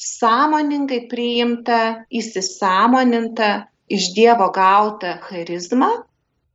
[0.00, 1.80] sąmoningai priimta,
[2.10, 5.90] įsisamoninta iš Dievo gautą charizmą,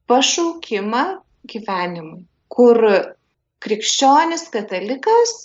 [0.10, 1.04] pašaukimą
[1.52, 2.82] gyvenimui, kur
[3.64, 5.36] krikščionis katalikas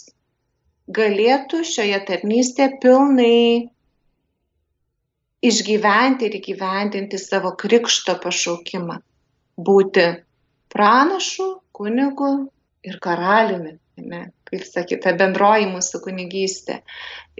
[0.96, 3.68] galėtų šioje tarnystėje pilnai
[5.44, 9.00] išgyventi ir įgyvendinti savo krikšto pašaukimą-
[9.68, 10.06] būti
[10.72, 12.48] pranašu, kunigu
[12.84, 13.78] ir karaliumi.
[13.96, 16.82] Ne, kaip sakyta, bendroji mūsų kunigystė.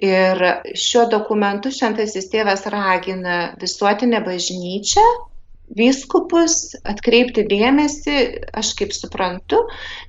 [0.00, 0.40] Ir
[0.72, 5.04] šiuo dokumentu šventasis tėvas ragina visuotinę bažnyčią,
[5.76, 8.16] vyskupus atkreipti dėmesį,
[8.56, 9.66] aš kaip suprantu,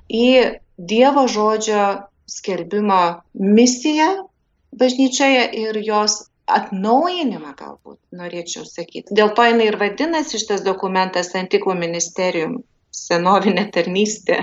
[0.08, 1.84] į Dievo žodžio
[2.30, 4.28] skelbimo misiją
[4.78, 9.14] bažnyčioje ir jos atnaujinimą galbūt, norėčiau sakyti.
[9.14, 12.60] Dėl to jinai ir vadinasi šitas dokumentas Antikų ministerijum,
[12.94, 14.42] senovinė tarnystė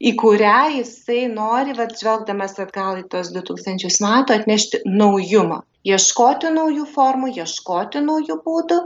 [0.00, 6.86] į kurią jisai nori, vad žvelgdamas atgal į tos 2000 metų, atnešti naujumą, ieškoti naujų
[6.94, 8.80] formų, ieškoti naujų būdų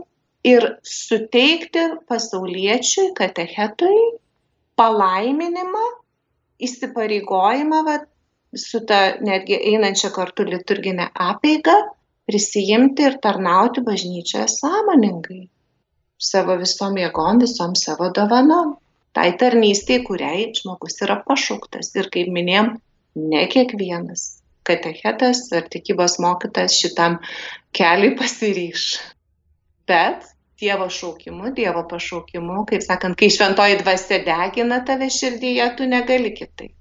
[0.51, 3.95] ir suteikti pasauliečiui, katechetui
[4.79, 5.85] palaiminimą,
[6.67, 8.09] įsipareigojimą vat,
[8.61, 11.75] su ta netgi einančia kartu liturginė apeiga,
[12.29, 15.43] prisijimti ir tarnauti bažnyčioje sąmoningai,
[16.31, 18.77] savo visom jėgom, visom savo dovanom
[19.15, 21.93] tai tarnystei, kuriai žmogus yra pašauktas.
[21.99, 22.73] Ir kaip minėjom,
[23.31, 24.25] ne kiekvienas
[24.67, 27.21] katechetas ar tikybos mokytas šitam
[27.77, 28.87] keliui pasiryš.
[29.89, 30.31] Bet
[30.61, 36.73] Dievo šaukimu, Dievo pašaukimu, kaip sakant, kai šventoji dvasia degina tave širdyje, tu negali kitaip.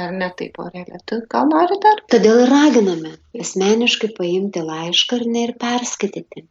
[0.00, 1.98] Ar ne taip, Aurelė, tu gal nori dar?
[2.12, 3.10] Todėl ir raginame
[3.44, 6.44] asmeniškai paimti laišką ir ne ir perskaityti.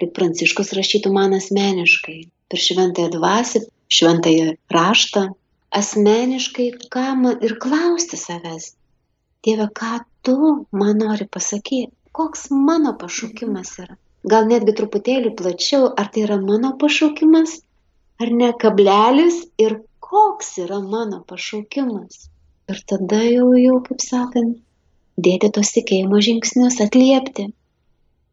[0.00, 2.16] Kaip Pranciškus rašytų man asmeniškai,
[2.50, 3.62] per šventąją dvasį
[3.98, 4.46] šventąjį
[4.76, 5.24] raštą,
[5.80, 6.70] asmeniškai
[7.24, 8.72] man ir klausti savęs.
[9.44, 10.36] Dieve, ką tu
[10.72, 11.92] man nori pasakyti?
[12.16, 13.96] Koks mano pašaukimas yra?
[14.32, 17.58] Gal netgi truputėlį plačiau, ar tai yra mano pašaukimas,
[18.22, 22.30] ar ne kablelis ir koks yra mano pašaukimas.
[22.72, 24.56] Ir tada jau, jau kaip sakant,
[25.20, 27.50] dėti tos tikėjimo žingsnius, atliepti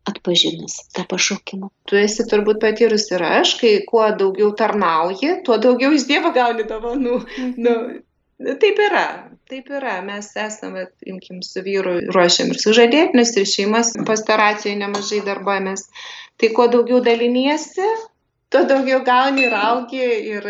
[0.09, 1.69] atpažinus tą pašaukimą.
[1.85, 6.65] Tu esi turbūt patyrus ir aš, kai kuo daugiau tarnauji, tuo daugiau iš Dievo gauni
[6.69, 7.19] dovanų.
[7.25, 7.59] Mhm.
[7.61, 7.75] Nu,
[8.41, 9.99] Taip yra, taip yra.
[10.01, 15.83] Mes esame, imkim, su vyru ruošiam ir sužadėtinius, ir šeimas pastoracijoje nemažai darbuojamės.
[16.41, 17.85] Tai kuo daugiau daliniesi,
[18.49, 20.01] tuo daugiau gauni ir augi.
[20.33, 20.49] Ir...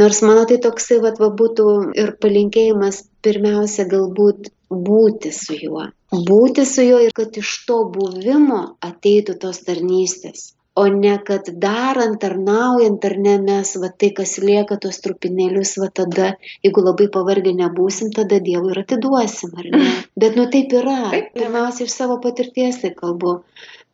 [0.00, 1.66] Nors mano tai toksai vat, va, būtų
[2.02, 5.88] ir palinkėjimas pirmiausia galbūt būti su juo.
[6.30, 10.50] Būti su juo ir kad iš to buvimo ateitų tos tarnystės.
[10.80, 15.88] O ne kad darant, tarnaujant ar ne mes, va tai, kas lieka tos trupinėlius, va
[16.00, 16.28] tada,
[16.64, 19.90] jeigu labai pavargę nebūsim, tada Dievui ir atiduosim, ar ne?
[20.22, 21.10] Bet nu taip yra.
[21.34, 23.34] Pirmiausia, iš savo patirties tai kalbu.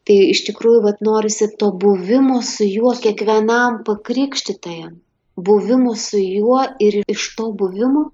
[0.06, 4.92] Tai iš tikrųjų, va norisi to buvimo su juo kiekvienam pakrikštytajam.
[5.36, 8.10] Buvimo su juo ir iš to buvimo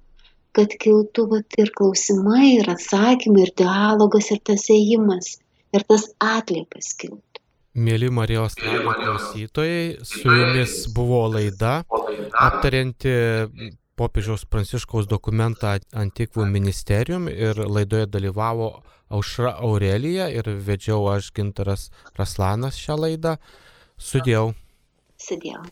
[0.57, 5.37] kad kiltų vat, ir klausimai, ir atsakymai, ir dialogas, ir tas ėjimas,
[5.73, 7.41] ir tas atliepas kiltų.
[7.73, 13.15] Mėly Marijos radio klausytojai, su jumis buvo laida aptarianti
[13.97, 18.75] popiežiaus pranciškaus dokumentą Antikvų ministerijum ir laidoje dalyvavo
[19.13, 23.39] Aušra Aurelija ir vedžiau aš Gintaras Raslanas šią laidą.
[23.97, 24.51] Sudėjau.
[25.17, 25.65] Sudėjau.